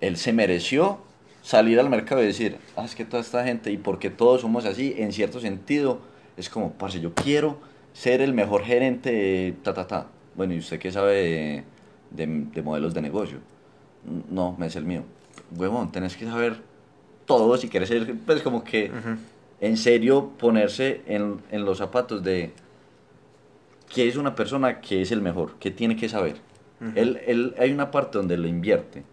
[0.00, 0.98] él se mereció
[1.42, 4.64] salir al mercado y decir, ah, es que toda esta gente, y porque todos somos
[4.64, 6.00] así, en cierto sentido,
[6.36, 7.58] es como, parce, yo quiero
[7.92, 10.06] ser el mejor gerente de ta, ta, ta.
[10.34, 11.64] Bueno, ¿y usted qué sabe
[12.10, 13.38] de, modelos de negocio?
[14.30, 15.04] No, me es el mío.
[15.56, 16.56] Huevón, tenés que saber
[17.26, 18.90] todo si quieres ser, pues como que,
[19.60, 22.52] en serio, ponerse en, en los zapatos de
[23.92, 26.36] qué es una persona que es el mejor, qué tiene que saber.
[26.96, 29.04] él, él, hay una parte donde lo invierte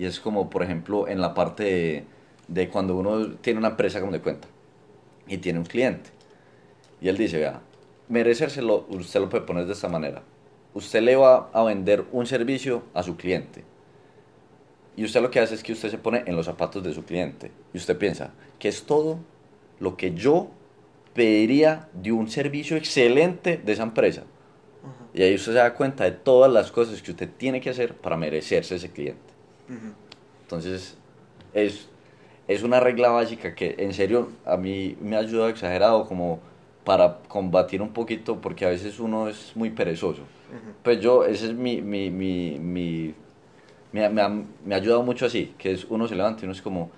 [0.00, 2.06] y es como, por ejemplo, en la parte
[2.48, 4.48] de, cuando uno tiene una empresa como de cuenta
[5.26, 6.08] y tiene un cliente.
[7.02, 7.60] Y él dice, vea,
[8.08, 10.22] merecérselo, usted lo puede poner de esta manera.
[10.72, 13.62] Usted le va a vender un servicio a su cliente.
[14.96, 17.04] Y usted lo que hace es que usted se pone en los zapatos de su
[17.04, 17.50] cliente.
[17.74, 19.18] Y usted piensa que es todo
[19.80, 20.50] lo que yo
[21.20, 24.22] pediría de un servicio excelente de esa empresa.
[25.12, 27.94] Y ahí usted se da cuenta de todas las cosas que usted tiene que hacer
[27.94, 29.20] para merecerse ese cliente.
[30.40, 30.96] Entonces,
[31.52, 31.90] es,
[32.48, 36.40] es una regla básica que en serio a mí me ha ayudado exagerado como
[36.84, 40.22] para combatir un poquito porque a veces uno es muy perezoso.
[40.82, 43.14] Pues yo, ese es mi, mi, mi, mi
[43.92, 46.54] me, me, ha, me, ha, ayudado mucho así, que es uno se levanta y uno
[46.54, 46.90] es como,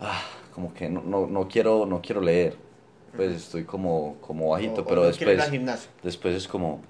[0.00, 0.22] ah,
[0.54, 2.71] como que no, no, no, quiero, no quiero leer,
[3.16, 5.38] pues estoy como, como bajito, pero después,
[6.02, 6.80] después es como,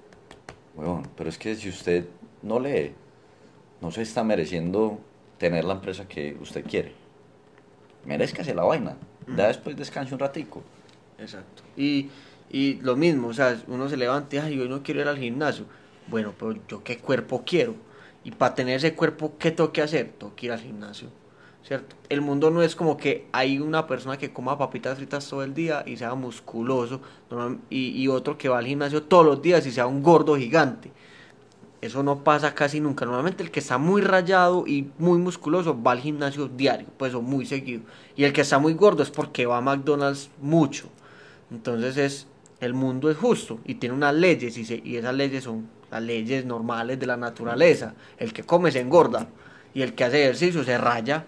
[0.75, 2.05] bueno, pero es que si usted
[2.41, 2.93] no lee,
[3.81, 4.99] no se está mereciendo
[5.37, 6.93] tener la empresa que usted quiere.
[8.05, 8.97] Merezcase la vaina.
[9.35, 10.61] Ya después descanse un ratico.
[11.17, 11.63] Exacto.
[11.77, 12.09] Y,
[12.49, 15.17] y lo mismo, o sea, uno se levanta y ay, yo no quiero ir al
[15.17, 15.65] gimnasio.
[16.07, 17.75] Bueno, pero yo qué cuerpo quiero.
[18.23, 20.13] Y para tener ese cuerpo, ¿qué tengo que hacer?
[20.17, 21.09] Tengo que ir al gimnasio.
[21.65, 21.95] ¿Cierto?
[22.09, 25.53] El mundo no es como que hay una persona que coma papitas fritas todo el
[25.53, 26.99] día y sea musculoso,
[27.69, 30.91] y, y otro que va al gimnasio todos los días y sea un gordo gigante.
[31.79, 33.05] Eso no pasa casi nunca.
[33.05, 37.21] Normalmente el que está muy rayado y muy musculoso va al gimnasio diario, pues o
[37.21, 37.81] muy seguido.
[38.15, 40.87] Y el que está muy gordo es porque va a McDonald's mucho.
[41.51, 42.27] Entonces es
[42.61, 46.45] el mundo es justo y tiene unas leyes y, y esas leyes son las leyes
[46.45, 47.95] normales de la naturaleza.
[48.17, 49.27] El que come se engorda
[49.73, 51.25] y el que hace ejercicio se raya.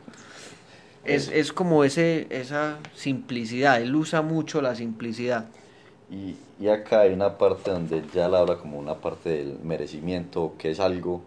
[1.03, 5.45] Es, es como ese, esa simplicidad, él usa mucho la simplicidad.
[6.09, 10.53] Y, y, acá hay una parte donde ya la habla como una parte del merecimiento,
[10.57, 11.21] que es algo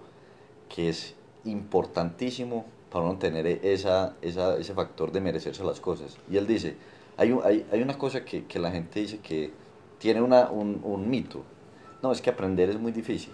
[0.68, 6.16] que es importantísimo para no tener esa, esa, ese factor de merecerse las cosas.
[6.30, 6.76] Y él dice,
[7.16, 9.50] hay, hay, hay una cosa que, que, la gente dice que
[9.98, 11.42] tiene una, un, un, mito.
[12.02, 13.32] No, es que aprender es muy difícil.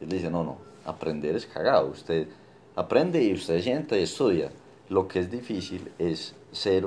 [0.00, 1.88] Él dice, no, no, aprender es cagado.
[1.88, 2.28] Usted
[2.76, 4.50] aprende y usted sienta y estudia.
[4.88, 6.86] Lo que es difícil es ser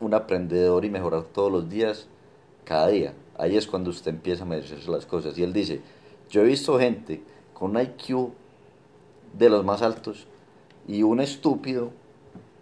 [0.00, 2.06] un aprendedor y mejorar todos los días
[2.64, 3.14] cada día.
[3.36, 5.36] Ahí es cuando usted empieza a merecerse las cosas.
[5.38, 5.80] Y él dice,
[6.30, 7.22] yo he visto gente
[7.54, 8.30] con un IQ
[9.36, 10.26] de los más altos
[10.86, 11.90] y un estúpido,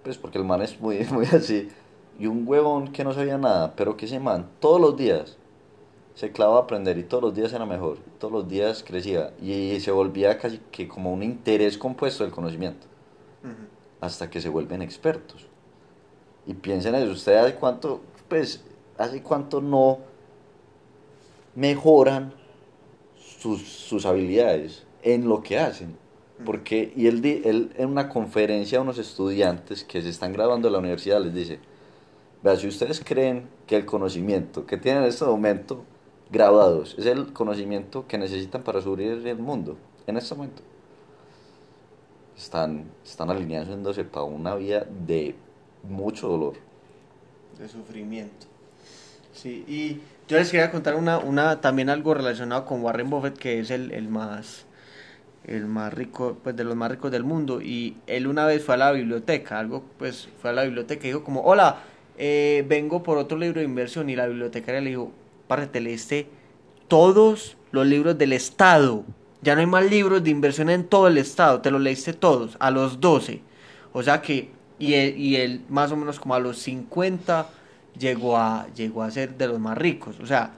[0.02, 1.68] pues porque el man es muy, muy así,
[2.18, 5.36] y un huevón que no sabía nada, pero que ese man todos los días
[6.16, 9.78] se clavaba a aprender y todos los días era mejor, todos los días crecía y
[9.80, 12.86] se volvía casi que como un interés compuesto del conocimiento,
[14.00, 15.46] hasta que se vuelven expertos.
[16.46, 18.64] Y piensen en eso, usted hace cuánto, pues
[18.96, 19.98] hace cuánto no
[21.54, 22.32] mejoran
[23.14, 25.98] sus, sus habilidades en lo que hacen.
[26.46, 30.72] Porque, y él, él en una conferencia a unos estudiantes que se están graduando en
[30.72, 31.58] la universidad les dice,
[32.42, 35.84] vea, si ustedes creen que el conocimiento que tienen en este momento
[36.30, 40.62] graduados es el conocimiento que necesitan para subir el mundo en este momento,
[42.36, 45.34] están, están alineándose para una vida de
[45.82, 46.54] mucho dolor.
[47.58, 48.46] De sufrimiento.
[49.32, 53.60] Sí, y yo les quería contar una, una también algo relacionado con Warren Buffett, que
[53.60, 54.66] es el, el más
[55.46, 58.74] el más rico, pues de los más ricos del mundo, y él una vez fue
[58.74, 61.82] a la biblioteca, algo, pues fue a la biblioteca y dijo como, hola,
[62.18, 65.12] eh, vengo por otro libro de inversión, y la bibliotecaria le dijo,
[65.46, 66.28] parce, te leíste
[66.88, 69.04] todos los libros del Estado,
[69.42, 72.56] ya no hay más libros de inversión en todo el Estado, te los leíste todos,
[72.58, 73.40] a los 12,
[73.92, 77.48] o sea que, y él, más o menos como a los 50
[77.98, 80.52] llegó a, a ser de los más ricos, o sea,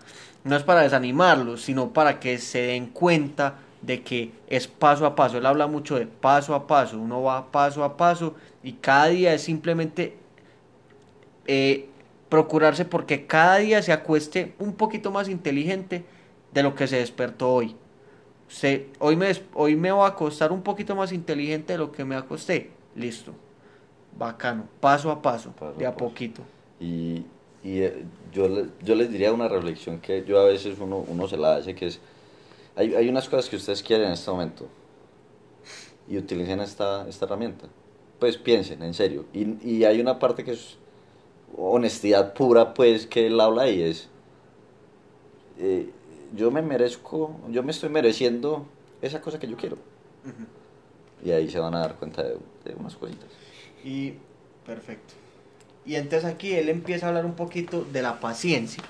[0.45, 5.15] no es para desanimarlos, sino para que se den cuenta de que es paso a
[5.15, 5.39] paso.
[5.39, 9.35] Él habla mucho de paso a paso, uno va paso a paso y cada día
[9.35, 10.17] es simplemente
[11.47, 11.88] eh,
[12.29, 16.05] procurarse porque cada día se acueste un poquito más inteligente
[16.53, 17.77] de lo que se despertó hoy.
[18.49, 22.05] Se, hoy, me, hoy me voy a acostar un poquito más inteligente de lo que
[22.05, 22.71] me acosté.
[22.95, 23.33] Listo.
[24.19, 24.67] Bacano.
[24.81, 26.43] Paso a paso, de a, poquito.
[26.81, 27.25] Y,
[27.63, 28.49] y eh, yo,
[28.83, 31.87] yo les diría una reflexión que yo a veces uno, uno se la hace, que
[31.87, 32.01] es
[32.79, 34.69] hay, hay unas cosas que ustedes quieren en este momento
[36.09, 37.67] y utilicen esta, esta herramienta.
[38.21, 39.25] Pues piensen, en serio.
[39.33, 40.77] Y, y hay una parte que es
[41.57, 44.09] honestidad pura, pues, que él habla ahí, es...
[45.59, 45.91] Eh,
[46.37, 48.67] yo me merezco, yo me estoy mereciendo
[49.01, 49.79] esa cosa que yo quiero.
[51.25, 53.29] Y ahí se van a dar cuenta de, de, unas cositas.
[53.83, 54.15] Y
[54.67, 55.15] perfecto.
[55.87, 58.83] Y entonces aquí él empieza a hablar un poquito de la paciencia.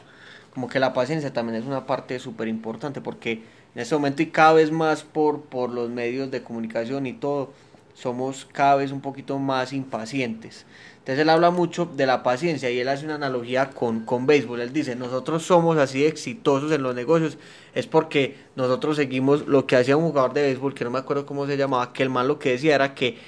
[0.53, 3.42] Como que la paciencia también es una parte súper importante porque
[3.75, 7.53] en este momento y cada vez más por, por los medios de comunicación y todo,
[7.98, 10.66] somos cada vez un poquito más impacientes.
[10.98, 14.61] Entonces él habla mucho de la paciencia y él hace una analogía con, con béisbol.
[14.61, 17.38] Él dice, nosotros somos así exitosos en los negocios,
[17.74, 21.26] es porque nosotros seguimos lo que hacía un jugador de béisbol, que no me acuerdo
[21.26, 23.18] cómo se llamaba, que el mal lo que decía era que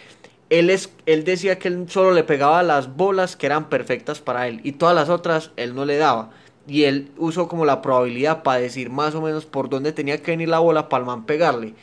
[0.50, 4.46] él, es, él decía que él solo le pegaba las bolas que eran perfectas para
[4.48, 6.30] él y todas las otras él no le daba
[6.66, 10.30] y él usó como la probabilidad para decir más o menos por dónde tenía que
[10.32, 11.74] venir la bola para el man pegarle.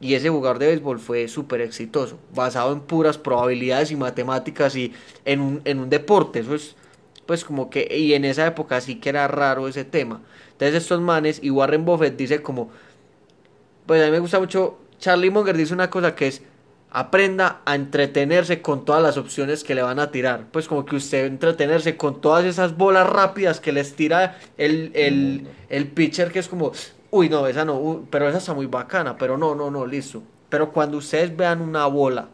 [0.00, 4.92] Y ese jugador de béisbol fue súper exitoso, basado en puras probabilidades y matemáticas y
[5.24, 6.40] en un, en un deporte.
[6.40, 6.76] Eso es,
[7.24, 10.20] pues como que, y en esa época sí que era raro ese tema.
[10.52, 12.70] Entonces estos manes, y Warren Buffett dice como,
[13.86, 16.42] pues a mí me gusta mucho, Charlie Munger dice una cosa que es,
[16.90, 20.46] aprenda a entretenerse con todas las opciones que le van a tirar.
[20.50, 25.46] Pues como que usted entretenerse con todas esas bolas rápidas que les tira el, el,
[25.68, 26.72] el pitcher que es como,
[27.10, 30.22] uy, no, esa no, pero esa está muy bacana, pero no, no, no, listo.
[30.48, 32.28] Pero cuando ustedes vean una bola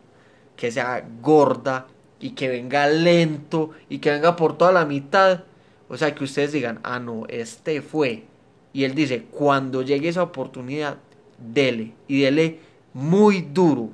[0.57, 1.87] que sea gorda
[2.21, 5.45] y que venga lento y que venga por toda la mitad,
[5.89, 8.25] o sea, que ustedes digan, ah, no, este fue.
[8.73, 10.99] Y él dice, cuando llegue esa oportunidad,
[11.39, 11.93] dele.
[12.09, 12.61] Y dele
[12.95, 13.91] muy duro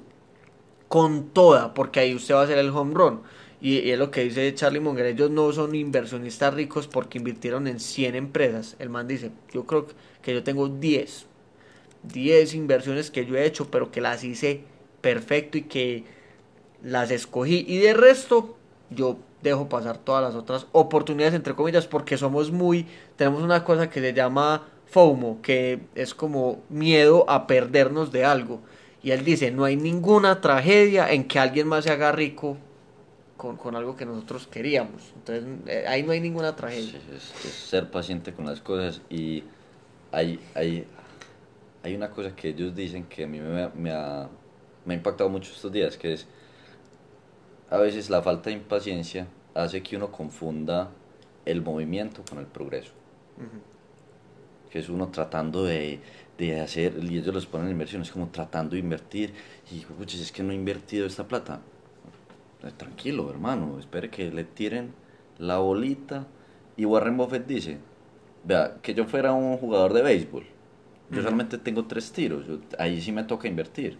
[0.88, 3.20] con toda, porque ahí usted va a hacer el home run.
[3.60, 7.80] Y, es lo que dice Charlie Munger, ellos no son inversionistas ricos porque invirtieron en
[7.80, 8.76] 100 empresas.
[8.78, 9.86] El man dice, yo creo
[10.22, 11.26] que yo tengo 10,
[12.04, 14.62] 10 inversiones que yo he hecho, pero que las hice
[15.00, 16.04] perfecto y que
[16.82, 17.64] las escogí.
[17.66, 18.56] Y de resto,
[18.90, 23.90] yo dejo pasar todas las otras oportunidades, entre comillas, porque somos muy, tenemos una cosa
[23.90, 28.60] que se llama FOMO, que es como miedo a perdernos de algo.
[29.02, 32.56] Y él dice, no hay ninguna tragedia en que alguien más se haga rico
[33.38, 35.14] con, con algo que nosotros queríamos.
[35.14, 37.00] Entonces, eh, ahí no hay ninguna tragedia.
[37.14, 39.44] es, ser paciente con las cosas y
[40.12, 40.84] hay, hay,
[41.82, 44.28] hay una cosa que ellos dicen que a mí me, me, ha,
[44.84, 46.26] me ha impactado mucho estos días, que es
[47.70, 50.90] a veces la falta de impaciencia hace que uno confunda
[51.44, 52.92] el movimiento con el progreso.
[54.70, 56.00] Que es uno tratando de,
[56.36, 59.32] de hacer, y ellos los ponen en inversiones, como tratando de invertir,
[59.70, 61.60] y si es que no he invertido esta plata.
[62.62, 64.92] Eh, tranquilo, hermano, espere que le tiren
[65.38, 66.26] la bolita.
[66.76, 67.78] Y Warren Buffett dice,
[68.44, 70.44] vea, que yo fuera un jugador de béisbol,
[71.10, 72.44] yo solamente tengo tres tiros,
[72.78, 73.98] ahí sí me toca invertir.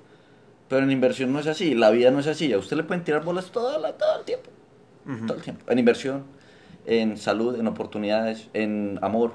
[0.68, 3.02] Pero en inversión no es así, la vida no es así, a usted le pueden
[3.02, 4.50] tirar bolas todo, todo el tiempo.
[5.26, 5.64] Todo el tiempo.
[5.68, 6.24] En inversión,
[6.86, 9.32] en salud, en oportunidades, en amor.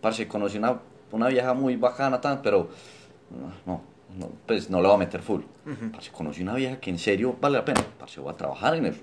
[0.00, 0.80] Parce, conocí una
[1.12, 2.68] una vieja muy bacana, tan, pero
[3.64, 3.82] no,
[4.18, 5.42] no, pues no la va a meter full.
[5.66, 8.86] Uh conocí una vieja que en serio vale la pena, parce, voy a trabajar en
[8.86, 9.00] eso.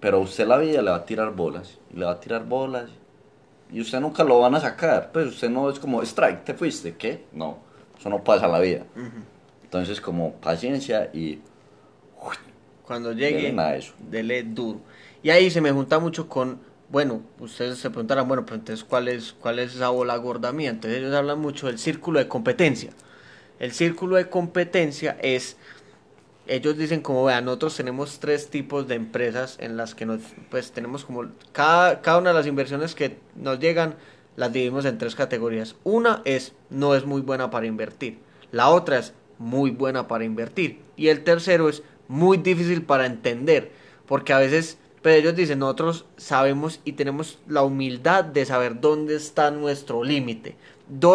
[0.00, 2.90] Pero usted la vida le va a tirar bolas, y le va a tirar bolas,
[3.70, 5.10] y usted nunca lo van a sacar.
[5.12, 7.24] Pues usted no es como, strike, te fuiste, ¿qué?
[7.32, 7.58] No,
[7.98, 8.84] eso no pasa en la vida.
[9.64, 11.40] Entonces, como paciencia y.
[12.84, 13.54] Cuando llegue,
[14.10, 14.80] dele duro.
[15.22, 19.08] Y ahí se me junta mucho con bueno, ustedes se preguntarán, bueno, pero entonces, ¿cuál
[19.08, 20.68] es, cuál es esa bola gorda mía?
[20.68, 22.90] Entonces ellos hablan mucho del círculo de competencia.
[23.62, 25.56] El círculo de competencia es
[26.48, 30.72] ellos dicen como, vean, nosotros tenemos tres tipos de empresas en las que nos, pues
[30.72, 33.94] tenemos como, cada, cada una de las inversiones que nos llegan,
[34.34, 35.76] las dividimos en tres categorías.
[35.84, 38.18] Una es, no es muy buena para invertir.
[38.50, 40.80] La otra es, muy buena para invertir.
[40.96, 43.70] Y el tercero es, muy difícil para entender.
[44.06, 49.14] Porque a veces, pero ellos dicen, nosotros sabemos y tenemos la humildad de saber dónde
[49.14, 50.56] está nuestro límite.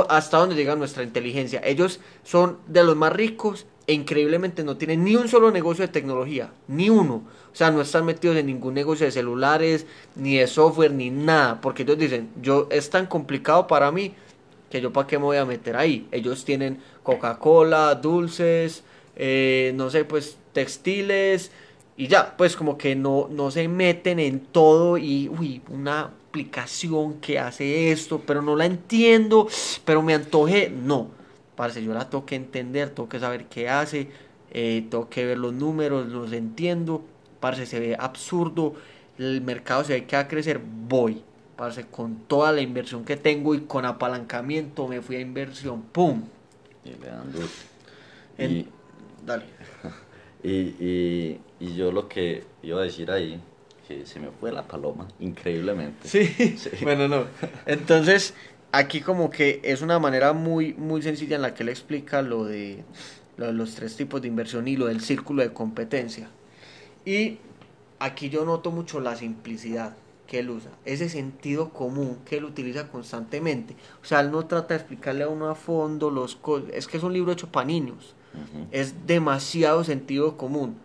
[0.09, 1.61] Hasta dónde llega nuestra inteligencia.
[1.63, 5.93] Ellos son de los más ricos e increíblemente no tienen ni un solo negocio de
[5.93, 7.23] tecnología, ni uno.
[7.51, 11.61] O sea, no están metidos en ningún negocio de celulares, ni de software, ni nada.
[11.61, 14.13] Porque ellos dicen, yo es tan complicado para mí
[14.69, 16.07] que yo para qué me voy a meter ahí.
[16.11, 18.83] Ellos tienen Coca-Cola, dulces,
[19.15, 21.51] eh, no sé, pues textiles
[21.95, 27.15] y ya, pues como que no, no se meten en todo y, uy, una aplicación
[27.19, 29.47] que hace esto, pero no la entiendo,
[29.85, 31.17] pero me antoje, no
[31.57, 34.09] parce, yo la tengo que entender, tengo que saber qué hace,
[34.51, 37.03] eh, tengo que ver los números, los entiendo,
[37.39, 38.75] parce, se ve absurdo,
[39.17, 41.23] el mercado se ve que va a crecer, voy,
[41.55, 46.25] parce, con toda la inversión que tengo y con apalancamiento me fui a inversión, ¡pum!
[46.85, 47.33] Y le dan
[48.37, 48.67] y,
[49.25, 49.45] dale.
[50.43, 53.41] y, y, yo lo que iba a decir ahí,
[53.87, 56.07] que se me fue la paloma, increíblemente.
[56.07, 56.29] sí.
[56.83, 57.25] bueno, no.
[57.65, 58.33] Entonces,
[58.71, 62.45] aquí como que es una manera muy, muy sencilla en la que él explica lo
[62.45, 62.83] de,
[63.37, 66.29] los tres tipos de inversión y lo del círculo de competencia.
[67.05, 67.37] Y
[67.99, 69.95] aquí yo noto mucho la simplicidad
[70.27, 73.75] que él usa, ese sentido común que él utiliza constantemente.
[74.03, 76.37] O sea, él no trata de explicarle a uno a fondo los
[76.73, 78.13] es que es un libro hecho para niños.
[78.71, 80.77] Es demasiado sentido común.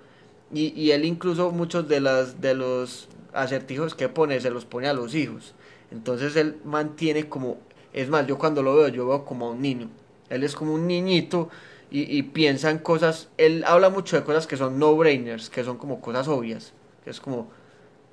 [0.53, 4.88] Y, y él incluso muchos de, las, de los acertijos que pone se los pone
[4.88, 5.55] a los hijos.
[5.90, 7.59] Entonces él mantiene como
[7.92, 9.88] es más, yo cuando lo veo, yo veo como a un niño.
[10.30, 11.50] Él es como un niñito
[11.90, 13.28] y, piensa en cosas.
[13.36, 16.72] Él habla mucho de cosas que son no-brainers, que son como cosas obvias.
[17.05, 17.50] Que es como.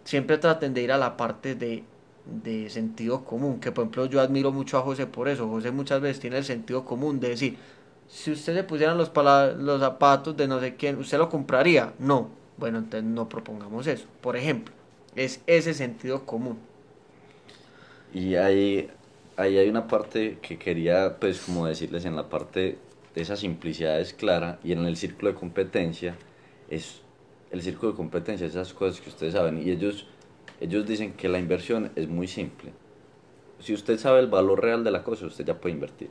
[0.03, 1.83] Siempre traten de ir a la parte de,
[2.25, 3.61] de sentido común.
[3.61, 5.47] Que por ejemplo, yo admiro mucho a José por eso.
[5.47, 7.57] José muchas veces tiene el sentido común de decir:
[8.10, 11.93] si usted le pusieran los, los zapatos de no sé quién, ¿usted lo compraría?
[11.99, 12.30] No.
[12.57, 14.05] Bueno, entonces no propongamos eso.
[14.20, 14.74] Por ejemplo,
[15.16, 16.57] es ese sentido común.
[18.14, 18.89] Y hay
[19.39, 22.78] ahí hay una parte que quería, pues, como decirles, en la parte
[23.16, 26.16] de esa simplicidad es clara y en el círculo de competencia
[26.70, 27.01] es
[27.51, 30.07] el círculo de competencia, esas cosas que ustedes saben y ellos,
[30.60, 32.74] ellos dicen que la inversión es muy simple.
[33.60, 36.10] Si usted sabe el valor real de la cosa, usted ya puede invertir.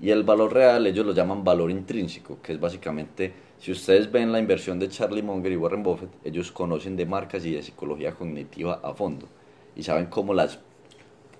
[0.00, 4.32] Y el valor real ellos lo llaman valor intrínseco, que es básicamente, si ustedes ven
[4.32, 8.12] la inversión de Charlie Munger y Warren Buffett, ellos conocen de marcas y de psicología
[8.12, 9.28] cognitiva a fondo
[9.76, 10.58] y saben cómo las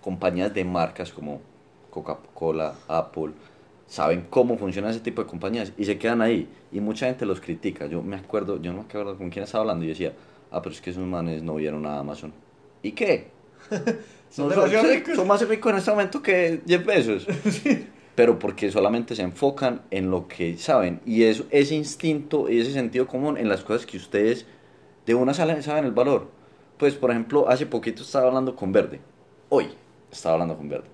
[0.00, 1.40] compañías de marcas como
[1.90, 3.32] Coca-Cola, Apple,
[3.86, 6.48] saben cómo funciona ese tipo de compañías y se quedan ahí.
[6.72, 7.86] Y mucha gente los critica.
[7.86, 10.14] Yo me acuerdo, yo no me acuerdo con quién estaba hablando y decía,
[10.50, 12.32] ah, pero es que esos manes no vieron a Amazon.
[12.82, 13.28] ¿Y qué?
[14.30, 14.48] son,
[15.26, 17.26] más ricos en este momento que 10 pesos.
[18.14, 21.00] Pero porque solamente se enfocan en lo que saben.
[21.06, 24.46] Y eso, ese instinto y ese sentido común en las cosas que ustedes
[25.06, 26.28] de una saben, saben el valor.
[26.78, 29.00] Pues, por ejemplo, hace poquito estaba hablando con Verde.
[29.48, 29.68] Hoy
[30.10, 30.88] estaba hablando con Verde.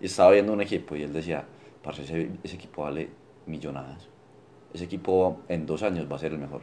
[0.00, 1.44] Y estaba viendo un equipo y él decía,
[1.82, 3.10] parce, ese, ese equipo vale
[3.46, 4.08] millonadas.
[4.72, 6.62] Ese equipo en dos años va a ser el mejor.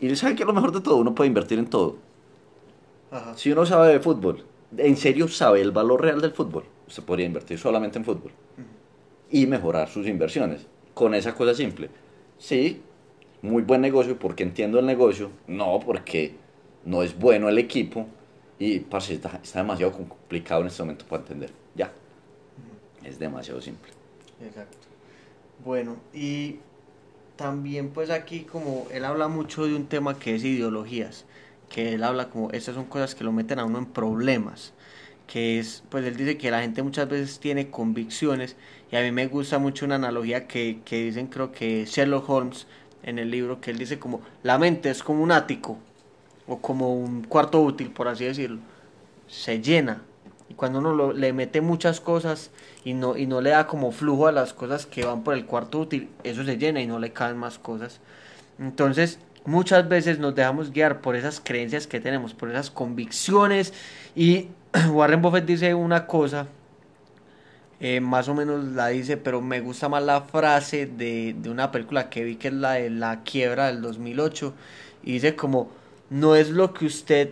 [0.00, 1.96] Y sabe que lo mejor de todo, uno puede invertir en todo.
[3.34, 4.44] Si uno sabe de fútbol,
[4.76, 8.32] en serio sabe el valor real del fútbol, usted podría invertir solamente en fútbol.
[9.30, 10.66] Y mejorar sus inversiones.
[10.92, 11.88] Con esa cosa simple.
[12.36, 12.82] Sí,
[13.42, 16.34] muy buen negocio porque entiendo el negocio, no porque
[16.84, 18.06] no es bueno el equipo,
[18.58, 21.50] y, parce, está, demasiado complicado en este momento para entender.
[21.74, 21.92] Ya.
[23.04, 23.90] Es demasiado simple.
[24.44, 24.76] Exacto.
[25.64, 26.56] Bueno, y
[27.36, 31.24] también pues aquí como él habla mucho de un tema que es ideologías,
[31.70, 34.74] que él habla como, estas son cosas que lo meten a uno en problemas,
[35.30, 38.56] que es, pues él dice que la gente muchas veces tiene convicciones,
[38.90, 42.66] y a mí me gusta mucho una analogía que, que dicen creo que Sherlock Holmes
[43.04, 45.78] en el libro, que él dice como, la mente es como un ático,
[46.48, 48.58] o como un cuarto útil, por así decirlo,
[49.28, 50.02] se llena.
[50.48, 52.50] Y cuando uno le mete muchas cosas
[52.84, 55.46] y no, y no le da como flujo a las cosas que van por el
[55.46, 58.00] cuarto útil, eso se llena y no le caen más cosas.
[58.58, 63.72] Entonces, muchas veces nos dejamos guiar por esas creencias que tenemos, por esas convicciones.
[64.14, 64.48] Y
[64.90, 66.46] Warren Buffett dice una cosa,
[67.80, 71.70] eh, más o menos la dice, pero me gusta más la frase de, de una
[71.70, 74.54] película que vi que es la de La quiebra del 2008.
[75.02, 75.70] Y dice como
[76.10, 77.30] no es lo que usted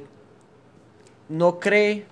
[1.29, 2.07] no cree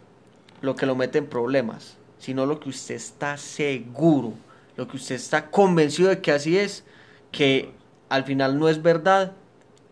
[0.61, 4.34] lo que lo mete en problemas, sino lo que usted está seguro,
[4.76, 6.84] lo que usted está convencido de que así es,
[7.30, 7.70] que
[8.09, 9.32] al final no es verdad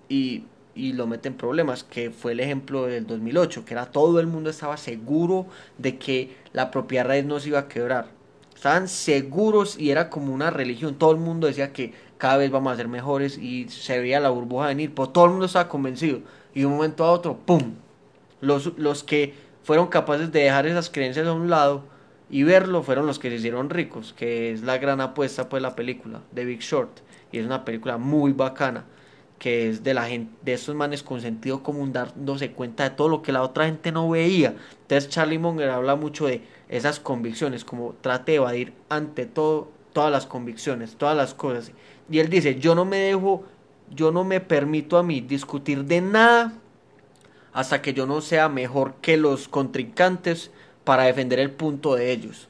[0.08, 0.44] y,
[0.74, 4.26] y lo mete en problemas, que fue el ejemplo del 2008, que era todo el
[4.26, 5.46] mundo estaba seguro
[5.78, 8.06] de que la propiedad raíz no se iba a quebrar.
[8.54, 10.94] Estaban seguros y era como una religión.
[10.94, 14.30] Todo el mundo decía que cada vez vamos a ser mejores y se veía la
[14.30, 16.20] burbuja venir, pero todo el mundo estaba convencido.
[16.54, 17.74] Y de un momento a otro, ¡pum!
[18.40, 19.34] Los, los que
[19.64, 21.84] fueron capaces de dejar esas creencias a un lado
[22.30, 25.74] y verlo fueron los que se hicieron ricos, que es la gran apuesta pues la
[25.74, 27.00] película de Big Short
[27.32, 28.84] y es una película muy bacana
[29.44, 33.10] que es de la gente de estos manes con sentido común dándose cuenta de todo
[33.10, 34.54] lo que la otra gente no veía.
[34.80, 36.40] Entonces Charlie Munger habla mucho de
[36.70, 41.72] esas convicciones, como trate de evadir ante todo todas las convicciones, todas las cosas.
[42.08, 43.44] Y él dice, "Yo no me dejo,
[43.94, 46.54] yo no me permito a mí discutir de nada
[47.52, 50.52] hasta que yo no sea mejor que los contrincantes
[50.84, 52.48] para defender el punto de ellos.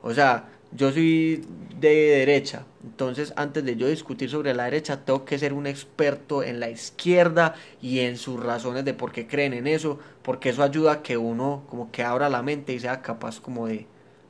[0.00, 1.44] O sea, yo soy
[1.80, 6.44] de derecha, entonces antes de yo discutir sobre la derecha, tengo que ser un experto
[6.44, 10.62] en la izquierda y en sus razones de por qué creen en eso, porque eso
[10.62, 13.86] ayuda a que uno como que abra la mente y sea capaz como de,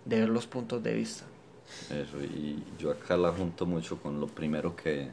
[0.07, 1.25] de ver los puntos de vista.
[1.91, 5.09] Eso, y yo acá la junto mucho con lo primero que,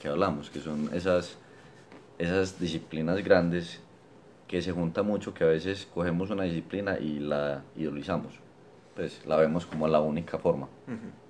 [0.00, 1.38] que hablamos, que son esas,
[2.18, 3.80] esas disciplinas grandes
[4.46, 8.34] que se junta mucho, que a veces cogemos una disciplina y la idolizamos,
[8.94, 10.68] pues la vemos como la única forma,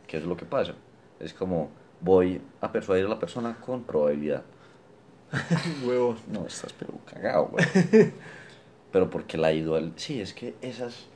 [0.07, 0.75] que es lo que pasa.
[1.21, 4.43] Es como voy a persuadir a la persona con probabilidad.
[5.87, 6.21] Huevos.
[6.29, 7.65] No, estás pero cagado, güey.
[8.93, 9.93] pero porque la idol...
[9.97, 11.07] Sí, es que esas,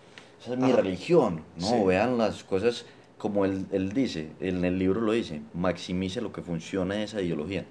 [0.41, 1.67] esa es mi religión, ¿no?
[1.67, 1.83] Sí.
[1.85, 2.87] Vean las cosas
[3.19, 7.23] como él, él dice, en el libro lo dice, maximice lo que funciona de esa
[7.23, 7.65] ideología.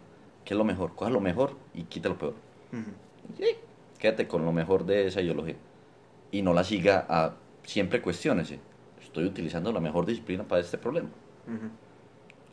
[0.43, 0.95] ¿Qué es lo mejor?
[0.95, 2.33] Coja lo mejor y quita lo peor.
[3.37, 3.45] Sí,
[3.99, 5.55] quédate con lo mejor de esa ideología.
[6.31, 7.35] Y no la siga a...
[7.63, 8.59] Siempre cuestiónese.
[9.01, 11.09] ¿Estoy utilizando la mejor disciplina para este problema?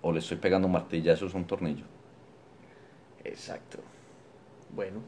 [0.03, 1.85] ¿O le estoy pegando martillazos a un tornillo?
[3.25, 3.79] Exacto.
[4.75, 5.01] Bueno,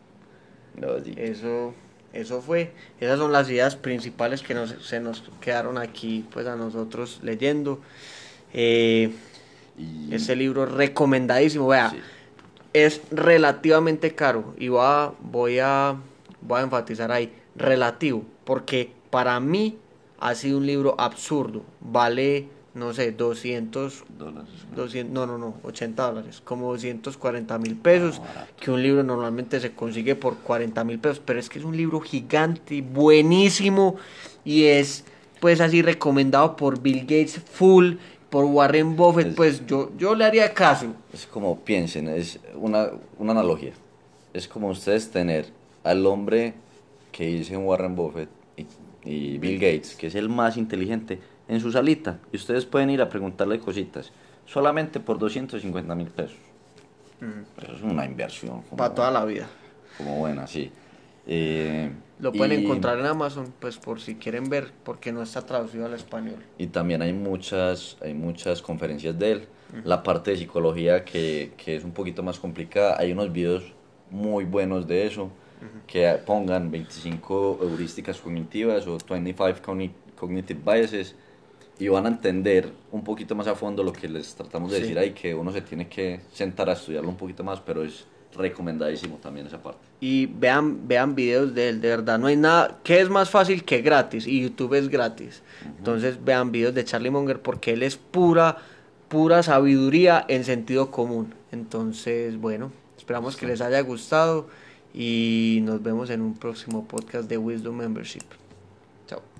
[0.76, 1.14] No, sí.
[1.16, 1.74] eso,
[2.12, 2.72] eso fue.
[3.00, 7.80] Esas son las ideas principales que nos, se nos quedaron aquí, pues a nosotros leyendo.
[8.52, 9.12] Eh,
[9.78, 11.68] Y- este libro recomendadísimo.
[11.68, 12.00] Vea, sí.
[12.74, 15.96] es relativamente caro y voy a, voy a
[16.42, 19.78] voy a enfatizar ahí relativo porque para mí
[20.18, 24.48] ha sido un libro absurdo vale no sé 200 Dólares.
[24.74, 29.60] 200 no no no 80 dólares como 240 mil pesos Ah, que un libro normalmente
[29.60, 33.96] se consigue por 40 mil pesos pero es que es un libro gigante buenísimo
[34.44, 35.04] y es
[35.40, 37.94] pues así recomendado por Bill Gates full
[38.30, 42.88] por Warren Buffett Es- pues yo yo le haría caso Es como, piensen, es una,
[43.18, 43.72] una analogía.
[44.32, 45.44] Es como ustedes tener
[45.84, 46.54] al hombre
[47.10, 48.64] que dicen Warren Buffett y,
[49.04, 51.18] y Bill Gates, que es el más inteligente,
[51.52, 52.18] en su salita.
[52.32, 54.12] Y ustedes pueden ir a preguntarle cositas,
[54.46, 56.36] solamente por 250 mil pesos.
[57.62, 58.62] Eso es una inversión.
[58.62, 59.46] como- para toda la vida
[59.96, 60.72] Como buena, sí.
[61.26, 65.44] Eh, Lo pueden y- encontrar en Amazon, pues por si quieren ver, porque no está
[65.46, 66.36] traducido al español.
[66.58, 69.46] Y también hay muchas, hay muchas conferencias de él.
[69.84, 72.96] La parte de psicología que, que es un poquito más complicada.
[72.98, 73.72] Hay unos videos
[74.10, 75.30] muy buenos de eso.
[75.86, 81.14] Que pongan 25 heurísticas cognitivas o 25 cogni- cognitive biases.
[81.78, 84.82] Y van a entender un poquito más a fondo lo que les tratamos de Sí.
[84.82, 85.10] decir ahí.
[85.12, 87.60] Que uno se tiene que sentar a estudiarlo un poquito más.
[87.60, 88.04] Pero es
[88.36, 89.80] recomendadísimo también esa parte.
[90.00, 92.18] Y vean, vean videos de él, de verdad.
[92.18, 94.26] No hay nada que es más fácil que gratis.
[94.26, 95.42] Y YouTube es gratis.
[95.78, 98.58] Entonces vean videos de Charlie Munger porque él es pura,
[99.08, 101.34] pura sabiduría en sentido común.
[101.52, 104.46] Entonces, bueno, esperamos que les haya gustado.
[104.94, 108.24] Y nos vemos en un próximo podcast de Wisdom Membership.
[109.06, 109.22] Chao.